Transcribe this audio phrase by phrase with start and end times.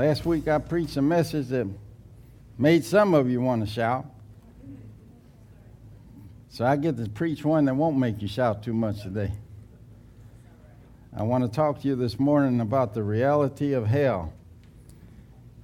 [0.00, 1.68] Last week I preached a message that
[2.56, 4.06] made some of you want to shout.
[6.48, 9.30] So I get to preach one that won't make you shout too much today.
[11.14, 14.32] I want to talk to you this morning about the reality of hell.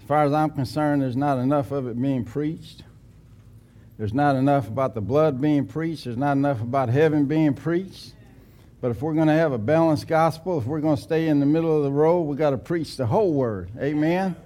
[0.03, 2.83] As far as I'm concerned, there's not enough of it being preached.
[3.97, 6.05] There's not enough about the blood being preached.
[6.05, 8.13] There's not enough about heaven being preached.
[8.81, 11.41] But if we're going to have a balanced gospel, if we're going to stay in
[11.41, 13.71] the middle of the road, we've got to preach the whole word.
[13.79, 14.37] Amen?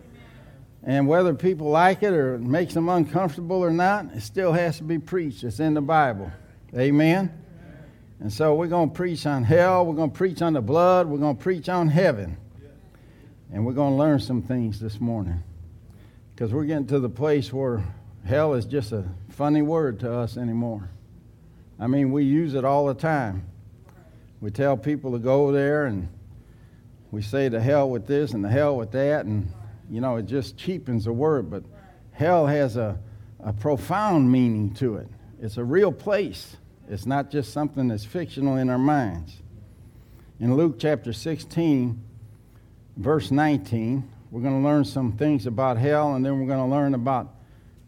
[0.83, 4.79] And whether people like it or it makes them uncomfortable or not, it still has
[4.79, 5.45] to be preached.
[5.45, 6.31] It's in the Bible.
[6.75, 7.33] Amen?
[8.21, 11.07] And so we're going to preach on hell, we're going to preach on the blood,
[11.07, 12.37] we're going to preach on heaven.
[13.53, 15.43] And we're going to learn some things this morning.
[16.35, 17.83] Because we're getting to the place where
[18.25, 20.89] hell is just a funny word to us anymore.
[21.79, 23.47] I mean, we use it all the time.
[24.41, 26.09] We tell people to go there and
[27.11, 29.53] we say to hell with this and to hell with that, and
[29.91, 31.51] you know, it just cheapens the word.
[31.51, 31.65] But
[32.13, 32.99] hell has a,
[33.41, 35.09] a profound meaning to it,
[35.41, 36.57] it's a real place.
[36.89, 39.37] It's not just something that's fictional in our minds.
[40.41, 42.03] In Luke chapter 16,
[42.97, 46.75] verse 19, we're going to learn some things about hell, and then we're going to
[46.75, 47.33] learn about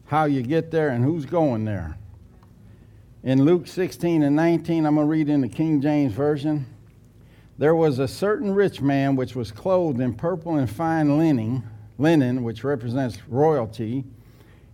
[0.04, 1.96] how you get there and who's going there.
[3.24, 6.66] In Luke 16 and 19, I'm going to read in the King James Version.
[7.56, 11.62] There was a certain rich man which was clothed in purple and fine linen,
[11.98, 14.02] linen, which represents royalty,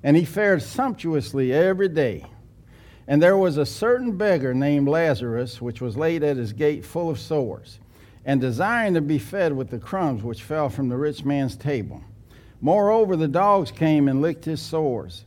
[0.02, 2.24] and he fared sumptuously every day.
[3.06, 7.10] And there was a certain beggar named Lazarus, which was laid at his gate full
[7.10, 7.78] of sores,
[8.24, 12.02] and desiring to be fed with the crumbs which fell from the rich man's table.
[12.62, 15.26] Moreover, the dogs came and licked his sores.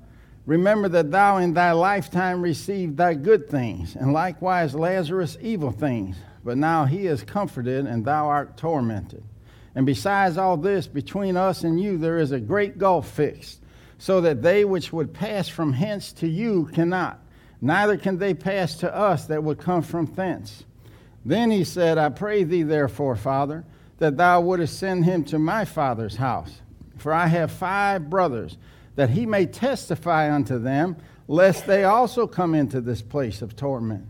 [0.45, 6.17] Remember that thou in thy lifetime received thy good things, and likewise Lazarus evil things.
[6.43, 9.23] But now he is comforted, and thou art tormented.
[9.75, 13.61] And besides all this, between us and you there is a great gulf fixed,
[13.99, 17.19] so that they which would pass from hence to you cannot,
[17.61, 20.63] neither can they pass to us that would come from thence.
[21.23, 23.63] Then he said, I pray thee, therefore, Father,
[23.99, 26.61] that thou wouldest send him to my father's house.
[26.97, 28.57] For I have five brothers
[28.95, 30.97] that he may testify unto them,
[31.27, 34.05] lest they also come into this place of torment.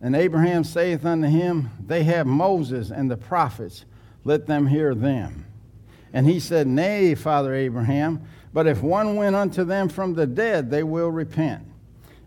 [0.00, 3.84] And Abraham saith unto him, They have Moses and the prophets,
[4.24, 5.46] let them hear them.
[6.12, 8.22] And he said, Nay, Father Abraham,
[8.52, 11.64] but if one went unto them from the dead, they will repent.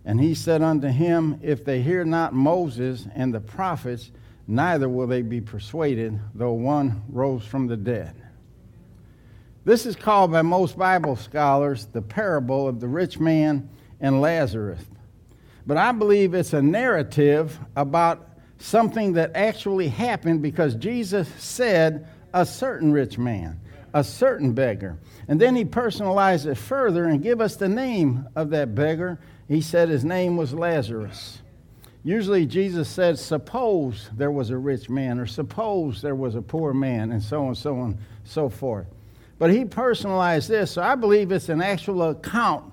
[0.06, 4.12] And he said unto him, If they hear not Moses and the prophets,
[4.48, 8.23] neither will they be persuaded, though one rose from the dead.
[9.66, 13.70] This is called by most Bible scholars the parable of the rich man
[14.02, 14.84] and Lazarus.
[15.66, 22.46] But I believe it's a narrative about something that actually happened because Jesus said a
[22.46, 23.62] certain rich man,
[23.94, 24.98] a certain beggar.
[25.30, 29.18] And then he personalized it further and give us the name of that beggar.
[29.48, 31.40] He said his name was Lazarus.
[32.04, 36.74] Usually Jesus said, suppose there was a rich man, or suppose there was a poor
[36.74, 38.88] man, and so on, so on, so forth.
[39.40, 42.72] But he personalized this, so I believe it's an actual account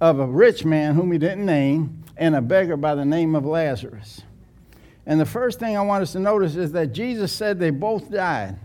[0.00, 3.44] of a rich man whom he didn't name and a beggar by the name of
[3.44, 4.22] Lazarus.
[5.06, 8.10] And the first thing I want us to notice is that Jesus said they both
[8.10, 8.56] died.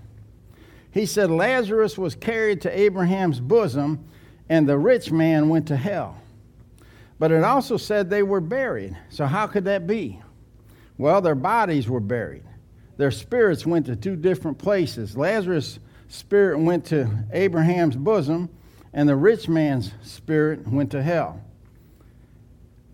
[0.91, 4.07] He said Lazarus was carried to Abraham's bosom
[4.49, 6.21] and the rich man went to hell.
[7.19, 8.97] But it also said they were buried.
[9.09, 10.21] So, how could that be?
[10.97, 12.43] Well, their bodies were buried,
[12.97, 15.17] their spirits went to two different places.
[15.17, 18.49] Lazarus' spirit went to Abraham's bosom,
[18.93, 21.41] and the rich man's spirit went to hell.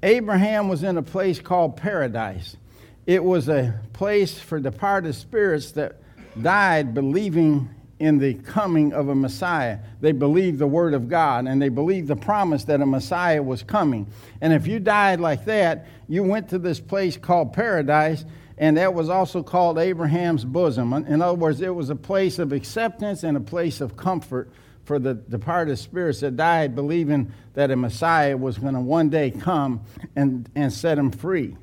[0.03, 2.57] Abraham was in a place called paradise.
[3.05, 6.01] It was a place for departed spirits that
[6.41, 7.69] died believing
[8.01, 9.77] in the coming of a Messiah.
[10.01, 13.61] They believed the Word of God and they believed the promise that a Messiah was
[13.61, 14.07] coming.
[14.41, 18.25] And if you died like that, you went to this place called paradise,
[18.57, 20.93] and that was also called Abraham's bosom.
[20.93, 24.49] In other words, it was a place of acceptance and a place of comfort
[24.83, 29.29] for the departed spirits that died believing that a Messiah was going to one day
[29.29, 29.81] come
[30.15, 31.55] and, and set them free.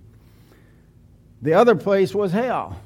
[1.43, 2.81] The other place was hell.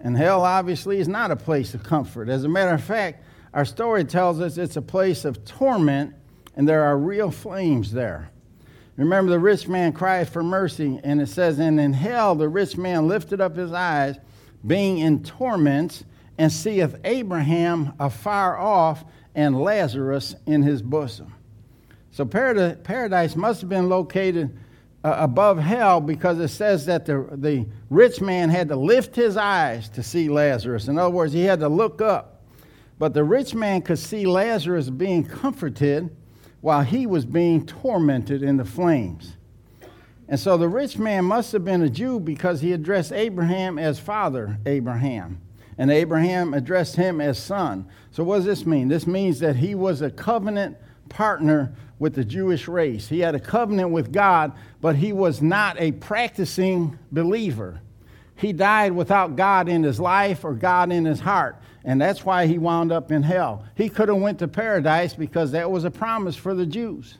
[0.00, 2.28] And hell obviously is not a place of comfort.
[2.28, 6.14] As a matter of fact, our story tells us it's a place of torment
[6.54, 8.30] and there are real flames there.
[8.96, 12.78] Remember, the rich man cried for mercy, and it says, And in hell the rich
[12.78, 14.16] man lifted up his eyes,
[14.66, 16.02] being in torments,
[16.38, 19.04] and seeth Abraham afar off
[19.34, 21.34] and Lazarus in his bosom.
[22.10, 24.56] So paradise must have been located
[25.06, 29.36] uh, above hell because it says that the, the rich man had to lift his
[29.36, 30.88] eyes to see Lazarus.
[30.88, 32.42] In other words, he had to look up.
[32.98, 36.10] But the rich man could see Lazarus being comforted
[36.60, 39.36] while he was being tormented in the flames.
[40.28, 44.00] And so the rich man must have been a Jew because he addressed Abraham as
[44.00, 45.40] Father Abraham
[45.78, 47.86] and Abraham addressed him as son.
[48.10, 48.88] So, what does this mean?
[48.88, 50.78] This means that he was a covenant
[51.08, 53.08] partner with the Jewish race.
[53.08, 57.80] He had a covenant with God, but he was not a practicing believer.
[58.36, 62.46] He died without God in his life or God in his heart, and that's why
[62.46, 63.64] he wound up in hell.
[63.74, 67.16] He could have went to paradise because that was a promise for the Jews,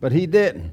[0.00, 0.72] but he didn't.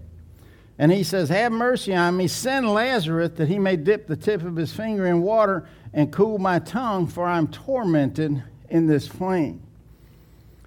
[0.78, 2.28] And he says, Have mercy on me.
[2.28, 6.40] Send Lazarus that he may dip the tip of his finger in water and cool
[6.40, 9.62] my tongue, for I'm tormented in this flame.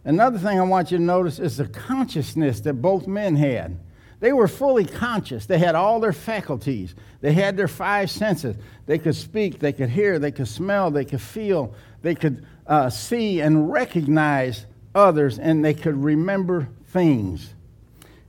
[0.07, 3.77] Another thing I want you to notice is the consciousness that both men had.
[4.21, 5.47] They were fully conscious.
[5.47, 6.95] They had all their faculties.
[7.21, 8.55] They had their five senses.
[8.87, 12.89] They could speak, they could hear, they could smell, they could feel, they could uh,
[12.89, 14.65] see and recognize
[14.95, 17.53] others, and they could remember things.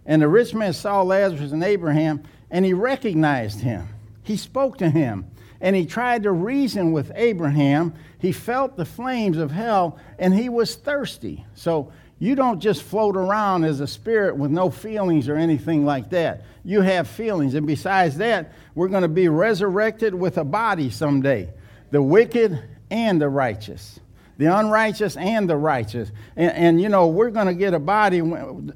[0.04, 3.88] And the rich man saw Lazarus and Abraham, and he recognized him.
[4.24, 5.30] He spoke to him,
[5.62, 7.94] and he tried to reason with Abraham.
[8.20, 11.46] He felt the flames of hell, and he was thirsty.
[11.56, 16.10] So you don't just float around as a spirit with no feelings or anything like
[16.12, 16.44] that.
[16.64, 17.54] You have feelings.
[17.54, 21.50] And besides that, we're going to be resurrected with a body someday
[21.90, 24.00] the wicked and the righteous
[24.38, 26.12] the unrighteous and the righteous.
[26.36, 28.22] And, and you know, we're going to get a body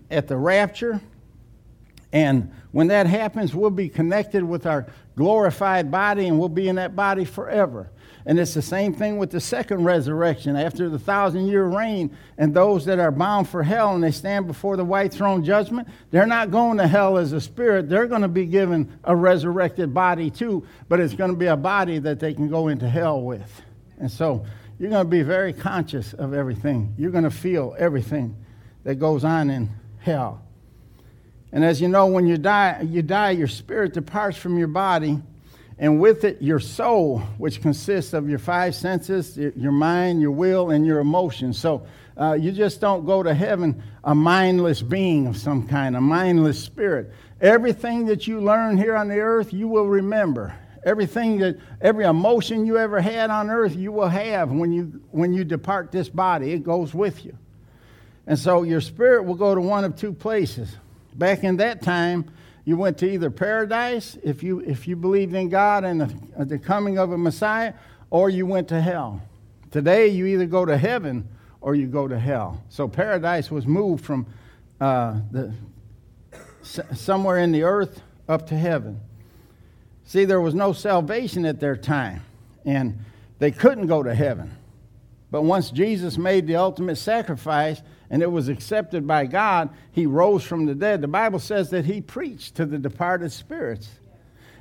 [0.10, 1.00] at the rapture.
[2.12, 6.76] And when that happens, we'll be connected with our glorified body and we'll be in
[6.76, 7.90] that body forever.
[8.26, 12.16] And it's the same thing with the second resurrection after the thousand year reign.
[12.38, 15.88] And those that are bound for hell and they stand before the white throne judgment,
[16.12, 17.90] they're not going to hell as a spirit.
[17.90, 21.58] They're going to be given a resurrected body too, but it's going to be a
[21.58, 23.62] body that they can go into hell with.
[23.98, 24.46] And so
[24.78, 26.94] you're going to be very conscious of everything.
[26.98, 28.36] You're going to feel everything
[28.84, 29.70] that goes on in
[30.00, 30.44] hell.
[31.52, 35.20] And as you know, when you die, you die, your spirit departs from your body,
[35.78, 40.70] and with it, your soul, which consists of your five senses, your mind, your will,
[40.70, 41.58] and your emotions.
[41.58, 46.02] So uh, you just don't go to heaven a mindless being of some kind, a
[46.02, 47.12] mindless spirit.
[47.42, 50.56] Everything that you learn here on the earth, you will remember.
[50.84, 55.34] Everything that, every emotion you ever had on earth, you will have when you, when
[55.34, 56.54] you depart this body.
[56.54, 57.36] It goes with you.
[58.28, 60.76] And so your spirit will go to one of two places.
[61.14, 62.32] Back in that time,
[62.64, 66.60] you went to either paradise if you, if you believed in God and the, the
[66.60, 67.74] coming of a Messiah,
[68.10, 69.22] or you went to hell.
[69.72, 71.28] Today, you either go to heaven
[71.62, 72.64] or you go to hell.
[72.70, 74.26] So paradise was moved from
[74.80, 75.54] uh, the,
[76.64, 79.00] somewhere in the earth up to heaven.
[80.06, 82.24] See, there was no salvation at their time,
[82.66, 83.00] and
[83.40, 84.52] they couldn't go to heaven.
[85.32, 90.44] But once Jesus made the ultimate sacrifice, and it was accepted by God, he rose
[90.44, 91.00] from the dead.
[91.00, 93.90] The Bible says that he preached to the departed spirits.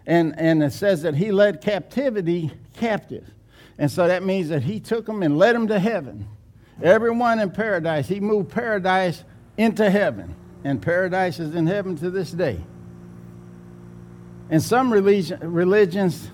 [0.06, 3.28] And, and it says that he led captivity captive.
[3.76, 6.28] And so that means that he took them and led them to heaven.
[6.80, 9.24] Everyone in paradise, he moved paradise
[9.58, 10.36] into heaven.
[10.62, 12.60] And paradise is in heaven to this day.
[14.48, 16.30] In some religion, religions,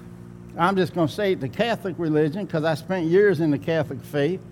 [0.58, 4.02] I'm just going to say the Catholic religion, because I spent years in the Catholic
[4.02, 4.42] faith,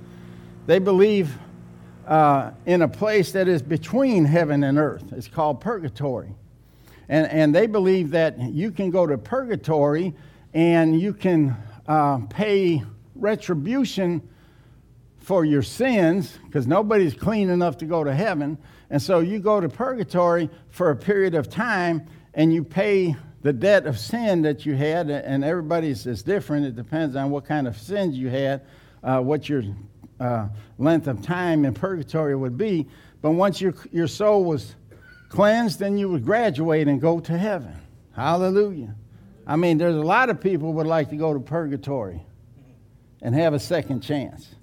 [0.66, 1.36] they believe
[2.06, 5.12] uh, in a place that is between heaven and earth.
[5.12, 6.34] It's called purgatory.
[7.08, 10.14] And, and they believe that you can go to purgatory
[10.52, 11.56] and you can
[11.86, 12.82] uh, pay
[13.14, 14.26] retribution
[15.18, 18.58] for your sins because nobody's clean enough to go to heaven.
[18.90, 23.52] And so you go to purgatory for a period of time and you pay the
[23.52, 25.10] debt of sin that you had.
[25.10, 26.66] And everybody's is different.
[26.66, 28.62] It depends on what kind of sins you had,
[29.02, 29.62] uh, what your
[30.20, 32.86] uh, length of time in purgatory would be.
[33.22, 34.74] But once your, your soul was
[35.28, 37.74] cleansed, then you would graduate and go to heaven.
[38.14, 38.94] Hallelujah.
[39.46, 42.22] I mean, there's a lot of people would like to go to purgatory
[43.20, 44.54] and have a second chance.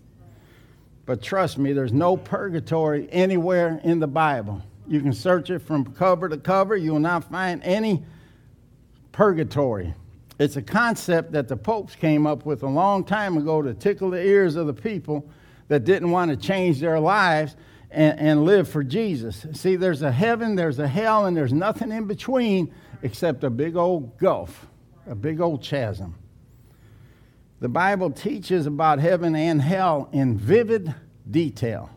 [1.05, 4.61] But trust me, there's no purgatory anywhere in the Bible.
[4.87, 8.03] You can search it from cover to cover, you will not find any
[9.11, 9.93] purgatory.
[10.39, 14.09] It's a concept that the popes came up with a long time ago to tickle
[14.09, 15.29] the ears of the people
[15.71, 17.55] that didn't want to change their lives
[17.89, 19.45] and, and live for Jesus.
[19.53, 22.73] See, there's a heaven, there's a hell, and there's nothing in between
[23.03, 24.67] except a big old gulf,
[25.07, 26.15] a big old chasm.
[27.61, 30.93] The Bible teaches about heaven and hell in vivid
[31.29, 31.89] detail,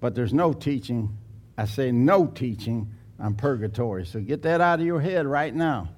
[0.00, 1.16] but there's no teaching,
[1.56, 2.90] I say no teaching,
[3.20, 4.06] on purgatory.
[4.06, 5.88] So get that out of your head right now.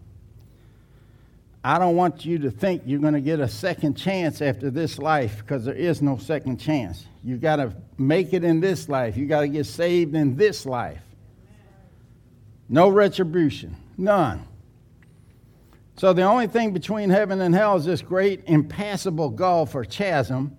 [1.67, 5.01] I don't want you to think you're going to get a second chance after this
[5.01, 7.05] life because there is no second chance.
[7.25, 9.17] You got to make it in this life.
[9.17, 11.01] You got to get saved in this life.
[12.69, 13.75] No retribution.
[13.99, 14.47] None.
[15.97, 20.57] So the only thing between heaven and hell is this great impassable gulf or chasm,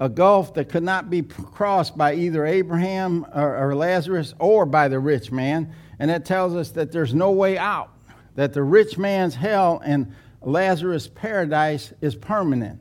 [0.00, 4.88] a gulf that could not be crossed by either Abraham or, or Lazarus or by
[4.88, 5.74] the rich man.
[5.98, 7.90] And that tells us that there's no way out,
[8.34, 12.80] that the rich man's hell and Lazarus' paradise is permanent.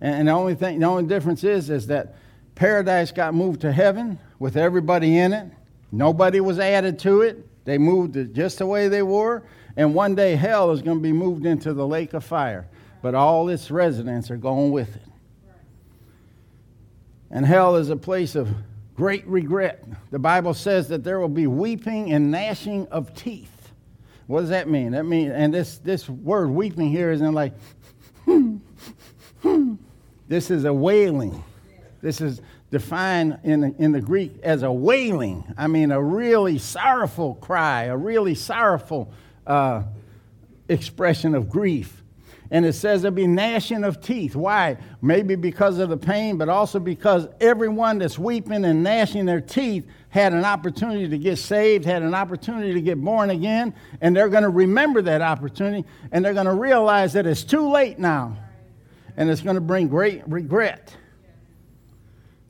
[0.00, 2.16] And the only thing, the only difference is, is that
[2.54, 5.50] paradise got moved to heaven with everybody in it.
[5.92, 7.46] Nobody was added to it.
[7.64, 9.42] They moved it just the way they were.
[9.76, 12.66] And one day hell is going to be moved into the lake of fire.
[13.02, 15.02] But all its residents are going with it.
[17.30, 18.48] And hell is a place of
[18.94, 19.84] great regret.
[20.10, 23.55] The Bible says that there will be weeping and gnashing of teeth.
[24.26, 24.92] What does that mean?
[24.92, 27.52] That mean, and this, this word weeping here isn't like,
[30.28, 31.44] this is a wailing.
[32.02, 32.40] This is
[32.70, 35.44] defined in the, in the Greek as a wailing.
[35.56, 39.12] I mean, a really sorrowful cry, a really sorrowful
[39.46, 39.84] uh,
[40.68, 42.02] expression of grief.
[42.50, 44.36] And it says there'll be gnashing of teeth.
[44.36, 44.76] Why?
[45.02, 49.86] Maybe because of the pain, but also because everyone that's weeping and gnashing their teeth
[50.08, 54.28] had an opportunity to get saved, had an opportunity to get born again, and they're
[54.28, 58.36] going to remember that opportunity, and they're going to realize that it's too late now,
[59.16, 60.96] and it's going to bring great regret.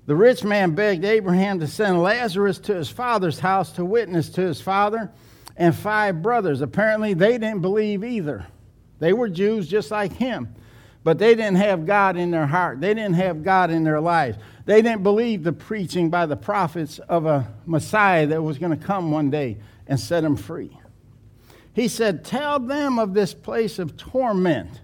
[0.06, 4.42] The rich man begged Abraham to send Lazarus to his father's house to witness to
[4.42, 5.10] his father
[5.56, 6.60] and five brothers.
[6.60, 8.46] Apparently, they didn't believe either.
[8.98, 10.54] They were Jews just like him,
[11.04, 14.38] but they didn't have God in their heart, they didn't have God in their lives.
[14.64, 18.84] They didn't believe the preaching by the prophets of a Messiah that was going to
[18.84, 20.76] come one day and set them free.
[21.72, 24.80] He said, Tell them of this place of torment.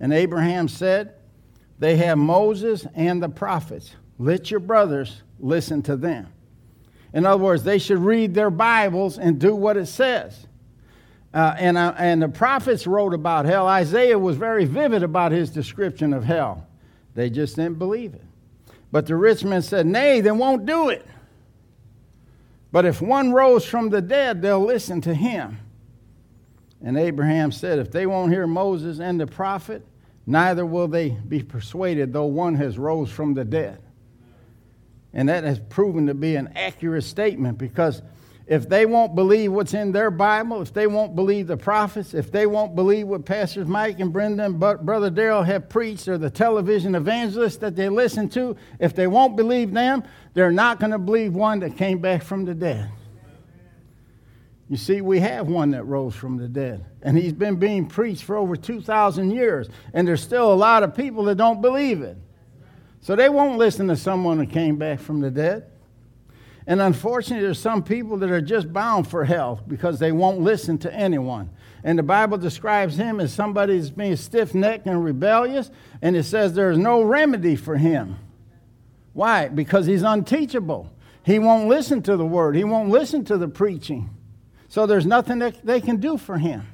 [0.00, 1.14] And Abraham said,
[1.78, 3.94] They have Moses and the prophets.
[4.18, 6.26] Let your brothers listen to them.
[7.14, 10.46] In other words, they should read their Bibles and do what it says.
[11.32, 13.66] Uh, and, uh, and the prophets wrote about hell.
[13.66, 16.66] Isaiah was very vivid about his description of hell.
[17.14, 18.24] They just didn't believe it.
[18.90, 21.06] But the rich man said, Nay, they won't do it.
[22.72, 25.58] But if one rose from the dead, they'll listen to him.
[26.82, 29.84] And Abraham said, If they won't hear Moses and the prophet,
[30.26, 33.80] neither will they be persuaded, though one has rose from the dead.
[35.12, 38.02] And that has proven to be an accurate statement because
[38.50, 42.32] if they won't believe what's in their Bible, if they won't believe the prophets, if
[42.32, 46.30] they won't believe what Pastors Mike and Brenda and Brother Daryl have preached or the
[46.30, 50.02] television evangelists that they listen to, if they won't believe them,
[50.34, 52.90] they're not going to believe one that came back from the dead.
[54.68, 58.24] You see, we have one that rose from the dead, and he's been being preached
[58.24, 62.16] for over 2,000 years, and there's still a lot of people that don't believe it.
[63.00, 65.66] So they won't listen to someone that came back from the dead.
[66.70, 70.78] And unfortunately, there's some people that are just bound for hell because they won't listen
[70.78, 71.50] to anyone.
[71.82, 75.68] And the Bible describes him as somebody that's being stiff necked and rebellious,
[76.00, 78.20] and it says there's no remedy for him.
[79.14, 79.48] Why?
[79.48, 80.88] Because he's unteachable.
[81.24, 84.08] He won't listen to the word, he won't listen to the preaching.
[84.68, 86.68] So there's nothing that they can do for him.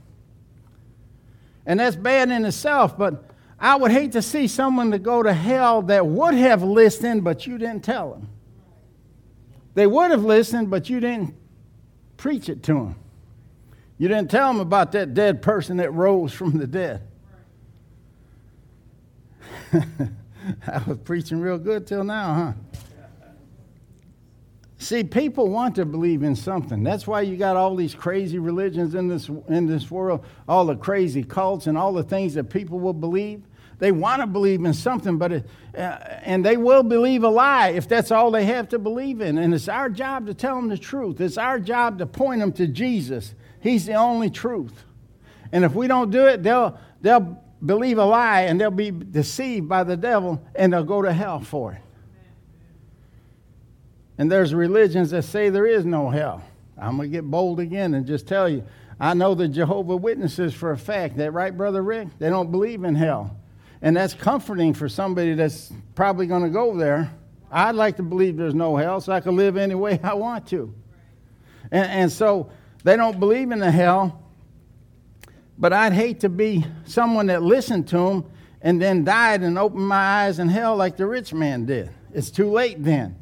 [1.65, 3.25] And that's bad in itself, but
[3.59, 7.47] I would hate to see someone to go to hell that would have listened, but
[7.47, 8.29] you didn't tell them.
[9.77, 11.35] They would have listened, but you didn't
[12.17, 12.97] preach it to them.
[13.99, 17.03] You didn't tell them about that dead person that rose from the dead.
[19.75, 22.53] I was preaching real good till now, huh?
[24.79, 26.83] See, people want to believe in something.
[26.83, 30.77] That's why you got all these crazy religions in this, in this world, all the
[30.77, 33.43] crazy cults and all the things that people will believe.
[33.79, 37.69] They want to believe in something, but it, uh, and they will believe a lie
[37.71, 39.37] if that's all they have to believe in.
[39.37, 41.21] And it's our job to tell them the truth.
[41.21, 43.35] It's our job to point them to Jesus.
[43.61, 44.85] He's the only truth.
[45.53, 49.69] And if we don't do it, they'll they'll believe a lie and they'll be deceived
[49.69, 51.83] by the devil and they'll go to hell for it.
[54.19, 56.43] And there's religions that say there is no hell.
[56.79, 58.65] I'm going to get bold again and just tell you
[58.99, 61.19] I know the Jehovah Witnesses for a fact.
[61.19, 62.09] That right, Brother Rick?
[62.19, 63.36] They don't believe in hell.
[63.83, 67.13] And that's comforting for somebody that's probably going to go there.
[67.51, 70.47] I'd like to believe there's no hell so I can live any way I want
[70.49, 70.75] to.
[71.71, 72.51] And, and so
[72.85, 74.23] they don't believe in the hell.
[75.59, 78.25] But I'd hate to be someone that listened to them
[78.61, 81.91] and then died and opened my eyes in hell like the rich man did.
[82.13, 83.17] It's too late then.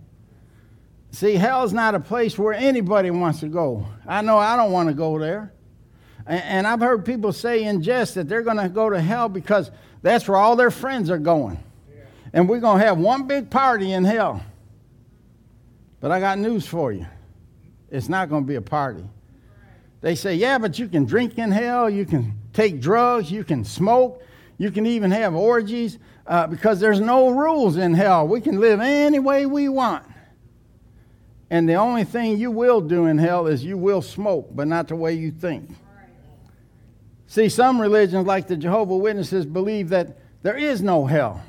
[1.10, 3.86] See, hell's not a place where anybody wants to go.
[4.06, 5.52] I know I don't want to go there.
[6.26, 9.70] And I've heard people say in jest that they're going to go to hell because
[10.04, 11.58] that's where all their friends are going.
[12.34, 14.44] And we're going to have one big party in hell.
[16.00, 17.06] But I got news for you
[17.90, 19.04] it's not going to be a party.
[20.00, 23.64] They say, yeah, but you can drink in hell, you can take drugs, you can
[23.64, 24.22] smoke,
[24.58, 28.26] you can even have orgies uh, because there's no rules in hell.
[28.26, 30.04] We can live any way we want.
[31.50, 34.88] And the only thing you will do in hell is you will smoke, but not
[34.88, 35.70] the way you think.
[37.26, 41.42] See, some religions, like the Jehovah Witnesses, believe that there is no hell,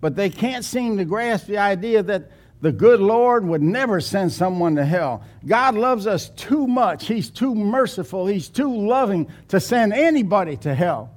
[0.00, 4.32] but they can't seem to grasp the idea that the good Lord would never send
[4.32, 5.22] someone to hell.
[5.46, 7.06] God loves us too much.
[7.06, 8.26] He's too merciful.
[8.26, 11.10] He's too loving to send anybody to hell.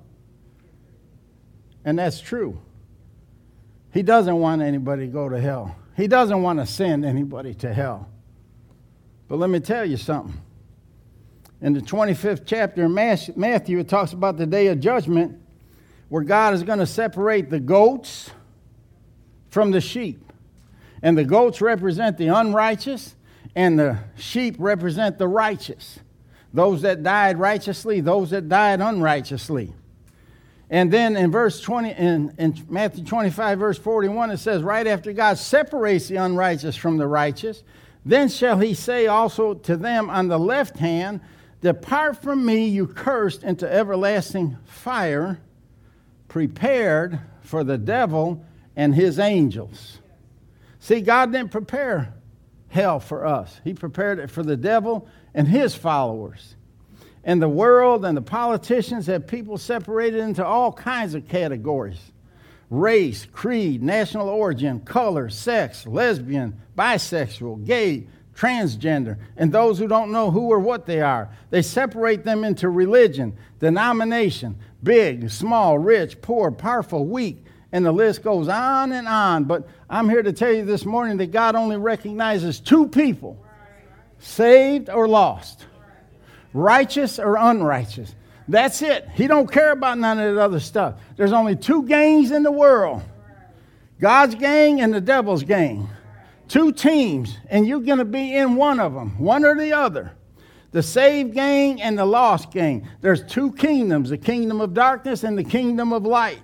[1.84, 2.60] And that's true.
[3.94, 5.76] He doesn't want anybody to go to hell.
[5.96, 8.10] He doesn't want to send anybody to hell.
[9.28, 10.42] But let me tell you something.
[11.64, 15.40] In the 25th chapter of Matthew, it talks about the day of judgment
[16.10, 18.32] where God is going to separate the goats
[19.48, 20.30] from the sheep.
[21.02, 23.16] And the goats represent the unrighteous,
[23.56, 26.00] and the sheep represent the righteous.
[26.54, 29.74] Those that died righteously, those that died unrighteously.
[30.70, 35.14] And then in verse 20, in, in Matthew 25, verse 41, it says, Right after
[35.14, 37.64] God separates the unrighteous from the righteous,
[38.06, 41.22] then shall he say also to them on the left hand,
[41.64, 45.40] Depart from me, you cursed, into everlasting fire,
[46.28, 48.46] prepared for the devil
[48.76, 50.00] and his angels.
[50.80, 52.14] See, God didn't prepare
[52.68, 56.56] hell for us, He prepared it for the devil and his followers.
[57.24, 62.12] And the world and the politicians have people separated into all kinds of categories
[62.70, 70.32] race, creed, national origin, color, sex, lesbian, bisexual, gay, transgender, and those who don't know
[70.32, 71.30] who or what they are.
[71.50, 78.24] They separate them into religion, denomination, big, small, rich, poor, powerful, weak, and the list
[78.24, 79.46] goes on and on.
[79.46, 83.44] But I'm here to tell you this morning that God only recognizes two people
[84.20, 85.66] saved or lost,
[86.54, 88.16] righteous or unrighteous.
[88.48, 89.08] That's it.
[89.14, 90.96] He don't care about none of that other stuff.
[91.16, 93.02] There's only two gangs in the world.
[94.00, 95.88] God's gang and the devil's gang.
[96.54, 100.12] Two teams, and you're going to be in one of them, one or the other.
[100.70, 102.88] The saved gang and the lost gang.
[103.02, 106.44] There's two kingdoms the kingdom of darkness and the kingdom of light.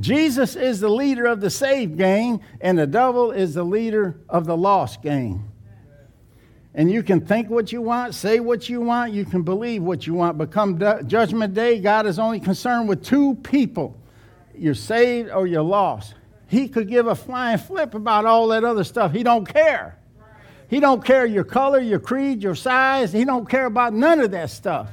[0.00, 4.46] Jesus is the leader of the saved gang, and the devil is the leader of
[4.46, 5.46] the lost gang.
[6.74, 10.06] And you can think what you want, say what you want, you can believe what
[10.06, 10.38] you want.
[10.38, 14.00] But come judgment day, God is only concerned with two people
[14.56, 16.14] you're saved or you're lost.
[16.52, 19.10] He could give a flying flip about all that other stuff.
[19.12, 19.98] He don't care.
[20.68, 23.10] He don't care your color, your creed, your size.
[23.10, 24.90] He don't care about none of that stuff.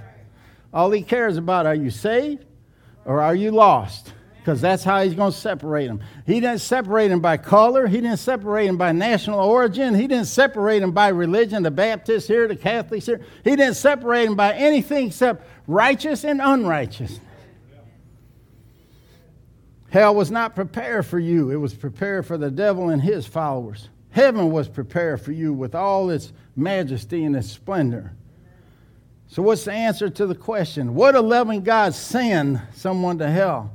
[0.74, 2.46] All he cares about are you saved
[3.04, 4.14] or are you lost?
[4.40, 6.00] because that's how he's going to separate them.
[6.26, 7.86] He didn't separate them by color.
[7.86, 9.94] He didn't separate them by national origin.
[9.94, 13.22] He didn't separate them by religion, the Baptists here, the Catholics here.
[13.44, 17.20] He didn't separate them by anything except righteous and unrighteous.
[19.90, 23.90] Hell was not prepared for you, it was prepared for the devil and his followers.
[24.12, 28.14] Heaven was prepared for you with all its majesty and its splendor.
[29.28, 30.96] So, what's the answer to the question?
[30.96, 33.72] Would a loving God send someone to hell?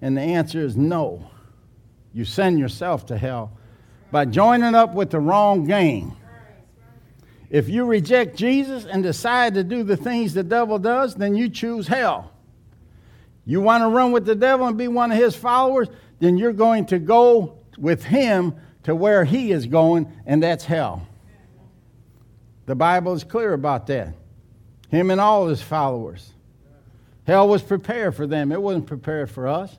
[0.00, 1.28] And the answer is no.
[2.12, 3.56] You send yourself to hell
[4.12, 6.16] by joining up with the wrong gang.
[7.50, 11.48] If you reject Jesus and decide to do the things the devil does, then you
[11.48, 12.30] choose hell.
[13.46, 16.52] You want to run with the devil and be one of his followers, then you're
[16.52, 18.54] going to go with him
[18.84, 21.06] to where he is going, and that's hell.
[22.66, 24.14] The Bible is clear about that.
[24.88, 26.30] Him and all his followers.
[27.26, 29.76] Hell was prepared for them, it wasn't prepared for us.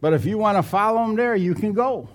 [0.00, 2.08] But if you want to follow him there, you can go.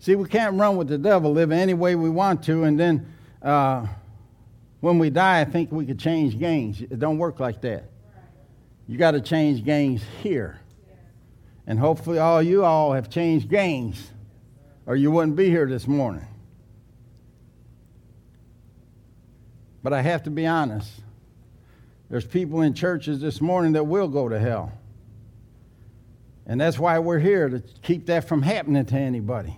[0.00, 3.06] See, we can't run with the devil, live any way we want to, and then
[3.40, 3.86] uh,
[4.80, 6.82] when we die, I think we could change gangs.
[6.82, 7.91] It don't work like that.
[8.86, 10.60] You got to change gangs here.
[11.66, 14.10] And hopefully, all you all have changed gangs,
[14.86, 16.26] or you wouldn't be here this morning.
[19.82, 20.90] But I have to be honest.
[22.10, 24.72] There's people in churches this morning that will go to hell.
[26.46, 29.56] And that's why we're here to keep that from happening to anybody.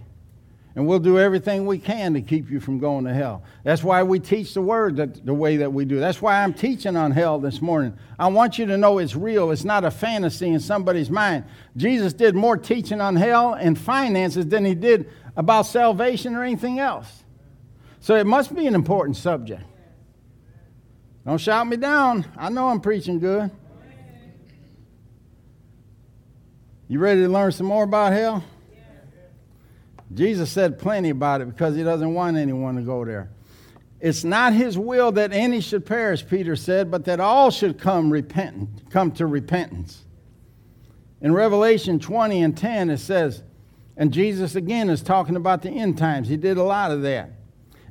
[0.77, 3.45] And we'll do everything we can to keep you from going to hell.
[3.63, 6.01] That's why we teach the word that, the way that we do.
[6.01, 7.97] That's why I'm teaching on hell this morning.
[8.19, 9.53] I want you to know it's real.
[9.53, 11.45] It's not a fantasy in somebody's mind.
[11.77, 16.81] Jesus did more teaching on hell and finances than he did about salvation or anything
[16.81, 17.23] else.
[18.01, 19.63] So it must be an important subject.
[21.25, 22.27] Don't shout me down.
[22.37, 23.51] I know I'm preaching good.
[26.89, 28.45] You ready to learn some more about hell?
[30.15, 33.31] Jesus said plenty about it because he doesn't want anyone to go there.
[34.01, 38.11] It's not his will that any should perish, Peter said, but that all should come
[38.11, 40.05] repentant, come to repentance.
[41.21, 43.43] In Revelation 20 and 10, it says,
[43.97, 46.29] and Jesus again is talking about the end times.
[46.29, 47.31] He did a lot of that.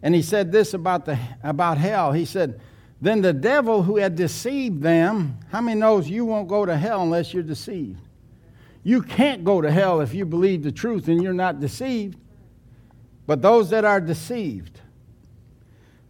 [0.01, 2.11] And he said this about, the, about hell.
[2.11, 2.59] He said,
[3.01, 7.01] Then the devil who had deceived them, how many knows you won't go to hell
[7.01, 7.99] unless you're deceived?
[8.83, 12.17] You can't go to hell if you believe the truth and you're not deceived.
[13.25, 14.81] But those that are deceived.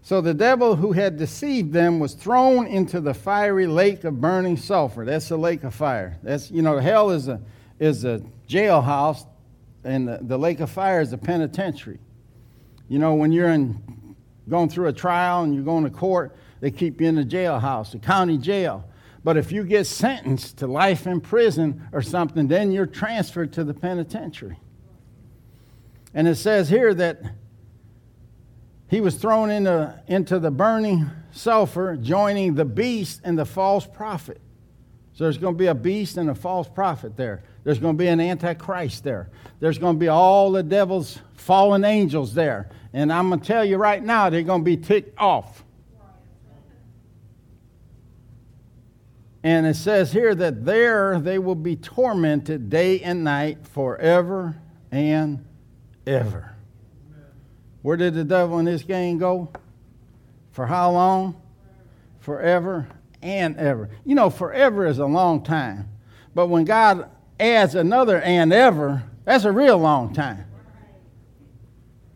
[0.02, 4.58] So the devil who had deceived them was thrown into the fiery lake of burning
[4.58, 5.06] sulfur.
[5.06, 6.18] That's the lake of fire.
[6.24, 7.40] That's you know hell is a
[7.80, 9.26] is a jailhouse,
[9.86, 12.00] and the, the lake of fire is a penitentiary.
[12.90, 13.82] You know when you're in
[14.50, 17.92] going through a trial and you're going to court, they keep you in the jailhouse,
[17.92, 18.84] the county jail.
[19.24, 23.64] But if you get sentenced to life in prison or something, then you're transferred to
[23.64, 24.60] the penitentiary.
[26.14, 27.22] And it says here that
[28.90, 34.40] he was thrown into, into the burning sulfur, joining the beast and the false prophet.
[35.14, 37.44] So there's going to be a beast and a false prophet there.
[37.64, 39.30] There's going to be an antichrist there.
[39.60, 42.70] There's going to be all the devil's fallen angels there.
[42.94, 45.63] And I'm going to tell you right now, they're going to be ticked off.
[49.44, 54.56] And it says here that there they will be tormented day and night forever
[54.92, 55.46] and
[56.08, 56.56] ever.
[57.82, 59.50] Where did the devil and his gang go?
[60.52, 61.42] For how long?
[62.22, 62.88] Forever
[63.22, 63.90] and ever.
[64.06, 65.90] You know, forever is a long time.
[66.34, 70.46] But when God adds another and ever, that's a real long time.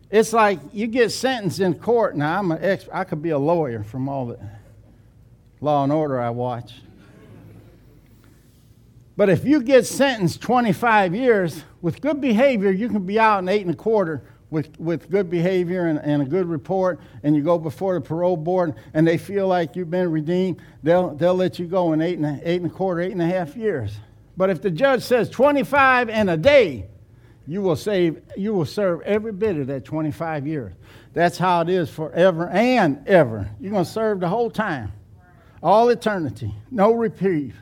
[0.09, 2.15] It's like you get sentenced in court.
[2.15, 4.39] Now, I'm an ex- I could be a lawyer from all the
[5.59, 6.75] law and order I watch.
[9.17, 13.49] But if you get sentenced 25 years with good behavior, you can be out in
[13.49, 17.41] eight and a quarter with, with good behavior and, and a good report, and you
[17.41, 21.57] go before the parole board and they feel like you've been redeemed, they'll, they'll let
[21.57, 23.97] you go in eight and, a, eight and a quarter, eight and a half years.
[24.37, 26.85] But if the judge says 25 and a day,
[27.47, 30.73] you will, save, you will serve every bit of that 25 years.
[31.13, 33.49] That's how it is forever and ever.
[33.59, 34.91] You're going to serve the whole time,
[35.63, 37.55] all eternity, no reprieve.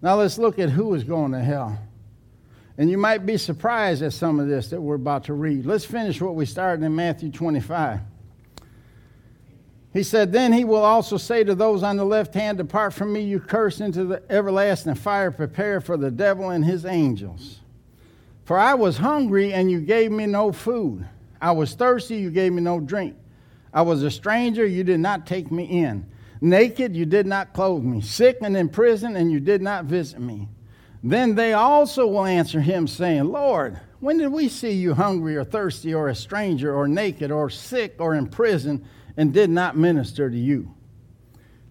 [0.00, 1.78] Now let's look at who is going to hell.
[2.76, 5.66] And you might be surprised at some of this that we're about to read.
[5.66, 8.00] Let's finish what we started in Matthew 25.
[9.92, 13.12] He said, Then he will also say to those on the left hand, Depart from
[13.12, 17.58] me, you cursed, into the everlasting fire prepared for the devil and his angels.
[18.44, 21.04] For I was hungry, and you gave me no food.
[21.40, 23.16] I was thirsty, you gave me no drink.
[23.74, 26.06] I was a stranger, you did not take me in.
[26.40, 28.00] Naked, you did not clothe me.
[28.00, 30.48] Sick and in prison, and you did not visit me.
[31.02, 35.44] Then they also will answer him, saying, Lord, when did we see you hungry or
[35.44, 38.84] thirsty or a stranger or naked or sick or in prison
[39.16, 40.74] and did not minister to you?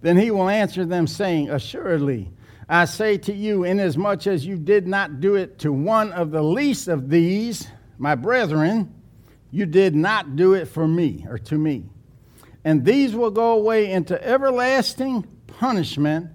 [0.02, 2.32] Then he will answer them, saying, Assuredly,
[2.68, 6.44] I say to you, inasmuch as you did not do it to one of the
[6.44, 8.94] least of these, my brethren,
[9.50, 11.90] you did not do it for me or to me
[12.68, 16.28] and these will go away into everlasting punishment,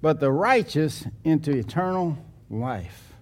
[0.00, 2.16] but the righteous into eternal
[2.48, 3.12] life.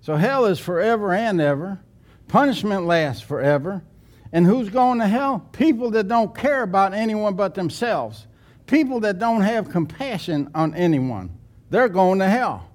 [0.00, 1.78] So hell is forever and ever.
[2.26, 3.84] Punishment lasts forever.
[4.32, 5.46] And who's going to hell?
[5.52, 8.26] People that don't care about anyone but themselves.
[8.66, 11.38] People that don't have compassion on anyone.
[11.68, 12.66] They're going to hell.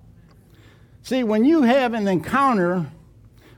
[1.01, 2.85] See, when you have an encounter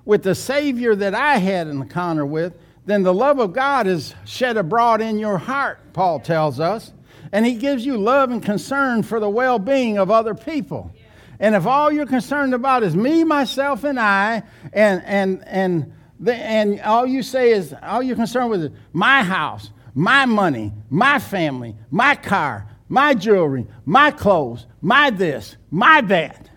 [0.06, 2.54] with the Savior that I had an encounter with,
[2.90, 6.92] then the love of God is shed abroad in your heart, Paul tells us.
[7.32, 10.92] And he gives you love and concern for the well being of other people.
[11.40, 16.36] And if all you're concerned about is me, myself, and I, and and and the,
[16.36, 21.20] and all you say is all you're concerned with is my house, my money, my
[21.20, 26.50] family, my car, my jewelry, my clothes, my this, my that,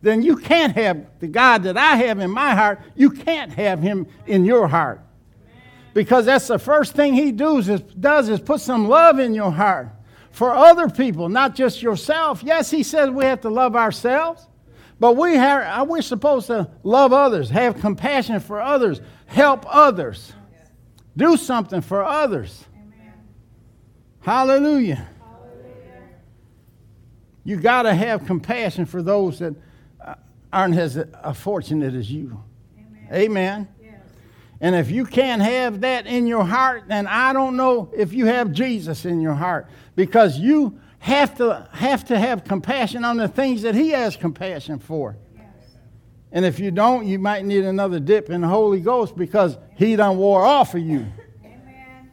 [0.00, 2.80] then you can't have the God that I have in my heart.
[2.94, 5.03] You can't have him in your heart.
[5.94, 9.52] Because that's the first thing he does is, does is put some love in your
[9.52, 9.88] heart
[10.32, 12.42] for other people, not just yourself.
[12.42, 14.46] Yes, he says we have to love ourselves,
[14.98, 20.32] but we have, we're supposed to love others, have compassion for others, help others,
[21.16, 22.64] do something for others.
[22.74, 23.12] Amen.
[24.20, 25.08] Hallelujah.
[25.20, 26.02] Hallelujah.
[27.44, 29.54] You got to have compassion for those that
[30.04, 30.14] uh,
[30.52, 30.98] aren't as
[31.34, 32.42] fortunate as you.
[32.76, 33.08] Amen.
[33.12, 33.68] Amen.
[34.64, 38.24] And if you can't have that in your heart, then I don't know if you
[38.24, 43.28] have Jesus in your heart because you have to have to have compassion on the
[43.28, 45.18] things that he has compassion for.
[45.36, 45.44] Yes.
[46.32, 49.96] And if you don't, you might need another dip in the Holy Ghost because he
[49.96, 51.08] done wore off of you.
[51.44, 52.10] Amen.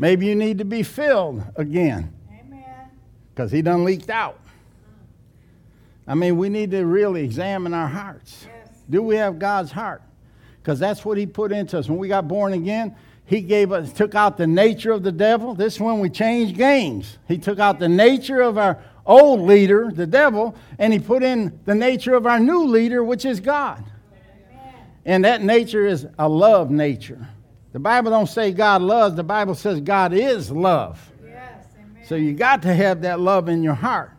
[0.00, 2.12] Maybe you need to be filled again.
[3.32, 4.40] Because he done leaked out.
[4.40, 6.08] Mm.
[6.08, 8.48] I mean, we need to really examine our hearts.
[8.48, 8.74] Yes.
[8.90, 10.02] Do we have God's heart?
[10.64, 11.90] Because that's what he put into us.
[11.90, 12.96] When we got born again,
[13.26, 15.54] he gave us, took out the nature of the devil.
[15.54, 17.18] This is when we changed games.
[17.28, 21.60] He took out the nature of our old leader, the devil, and he put in
[21.66, 23.84] the nature of our new leader, which is God.
[25.04, 27.28] And that nature is a love nature.
[27.72, 31.12] The Bible don't say God loves, the Bible says God is love.
[31.22, 31.66] Yes,
[32.06, 34.12] so you got to have that love in your heart.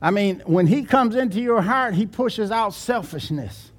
[0.00, 3.69] I mean, when he comes into your heart, he pushes out selfishness.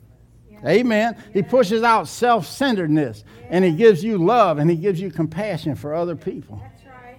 [0.66, 1.16] Amen.
[1.34, 5.76] He pushes out self centeredness and he gives you love and he gives you compassion
[5.76, 6.62] for other people.
[6.62, 7.18] That's right.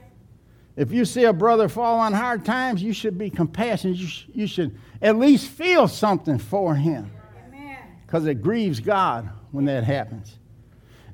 [0.76, 3.96] If you see a brother fall on hard times, you should be compassionate.
[3.96, 7.11] You, sh- you should at least feel something for him
[8.07, 10.38] because it grieves God when that happens.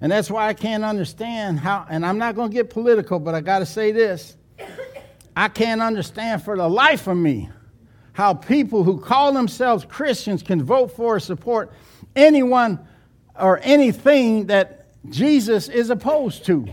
[0.01, 3.35] And that's why I can't understand how, and I'm not going to get political, but
[3.35, 4.37] I got to say this.
[5.37, 7.51] I can't understand for the life of me
[8.13, 11.73] how people who call themselves Christians can vote for or support
[12.19, 12.87] anyone
[13.39, 16.69] or anything that Jesus is opposed to.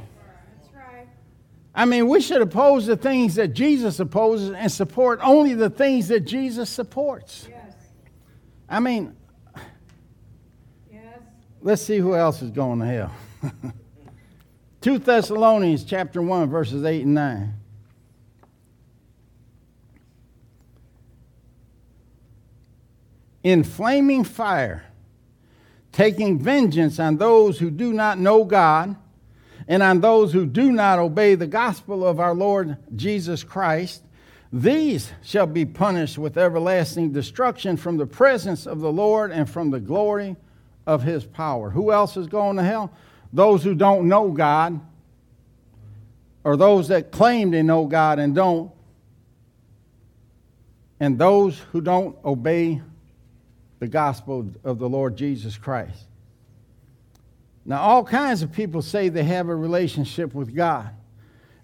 [1.78, 6.08] I mean, we should oppose the things that Jesus opposes and support only the things
[6.08, 7.48] that Jesus supports.
[7.50, 7.76] Yes.
[8.70, 9.14] I mean,
[10.90, 11.20] yes.
[11.62, 13.12] let's see who else is going to hell.
[14.82, 17.54] 2 Thessalonians chapter 1 verses 8 and 9.
[23.44, 24.86] In flaming fire
[25.96, 28.98] taking vengeance on those who do not know God
[29.66, 34.04] and on those who do not obey the gospel of our Lord Jesus Christ.
[34.52, 39.72] These shall be punished with everlasting destruction from the presence of the Lord and from
[39.72, 40.36] the glory
[40.86, 41.70] of his power.
[41.70, 42.92] Who else is going to hell?
[43.32, 44.82] Those who don't know God,
[46.44, 48.70] or those that claim they know God and don't,
[51.00, 52.82] and those who don't obey
[53.80, 56.06] the gospel of the Lord Jesus Christ.
[57.66, 60.90] Now, all kinds of people say they have a relationship with God.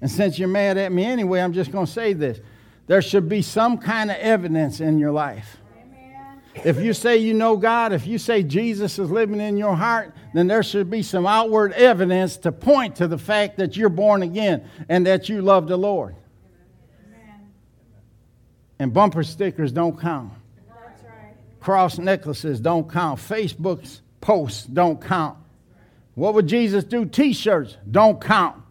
[0.01, 2.39] And since you're mad at me anyway, I'm just going to say this.
[2.87, 5.57] There should be some kind of evidence in your life.
[5.79, 6.41] Amen.
[6.65, 10.15] If you say you know God, if you say Jesus is living in your heart,
[10.33, 14.23] then there should be some outward evidence to point to the fact that you're born
[14.23, 16.15] again and that you love the Lord.
[17.05, 17.51] Amen.
[18.79, 20.33] And bumper stickers don't count.
[21.61, 23.19] Cross necklaces don't count.
[23.19, 25.37] Facebook's posts don't count.
[26.15, 27.05] What would Jesus do?
[27.05, 28.61] T shirts don't count.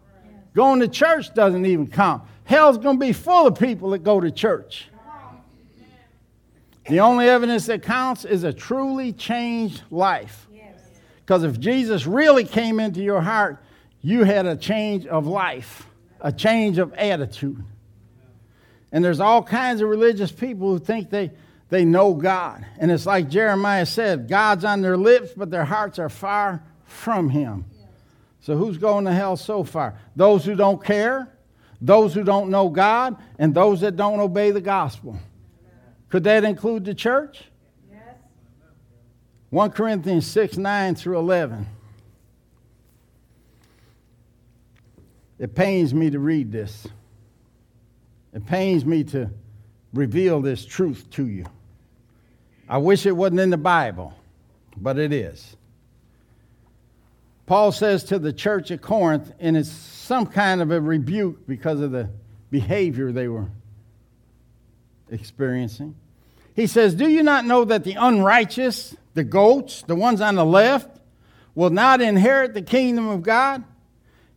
[0.53, 2.23] Going to church doesn't even count.
[2.43, 4.89] Hell's going to be full of people that go to church.
[6.89, 10.47] The only evidence that counts is a truly changed life.
[11.19, 13.63] Because if Jesus really came into your heart,
[14.01, 15.87] you had a change of life,
[16.19, 17.63] a change of attitude.
[18.91, 21.31] And there's all kinds of religious people who think they,
[21.71, 22.65] they know God.
[22.77, 27.29] And it's like Jeremiah said God's on their lips, but their hearts are far from
[27.29, 27.65] Him.
[28.41, 29.97] So who's going to hell so far?
[30.13, 31.33] Those who don't care,
[31.79, 35.17] those who don't know God, and those that don't obey the gospel.
[36.09, 37.41] Could that include the church?
[37.89, 38.15] Yes.
[39.49, 41.67] 1 Corinthians 6 9 through 11.
[45.39, 46.85] It pains me to read this.
[48.33, 49.29] It pains me to
[49.93, 51.45] reveal this truth to you.
[52.71, 54.13] I wish it wasn't in the Bible,
[54.77, 55.57] but it is.
[57.45, 61.81] Paul says to the church at Corinth, and it's some kind of a rebuke because
[61.81, 62.09] of the
[62.49, 63.49] behavior they were
[65.09, 65.95] experiencing.
[66.55, 70.45] He says, Do you not know that the unrighteous, the goats, the ones on the
[70.45, 70.97] left,
[71.55, 73.65] will not inherit the kingdom of God?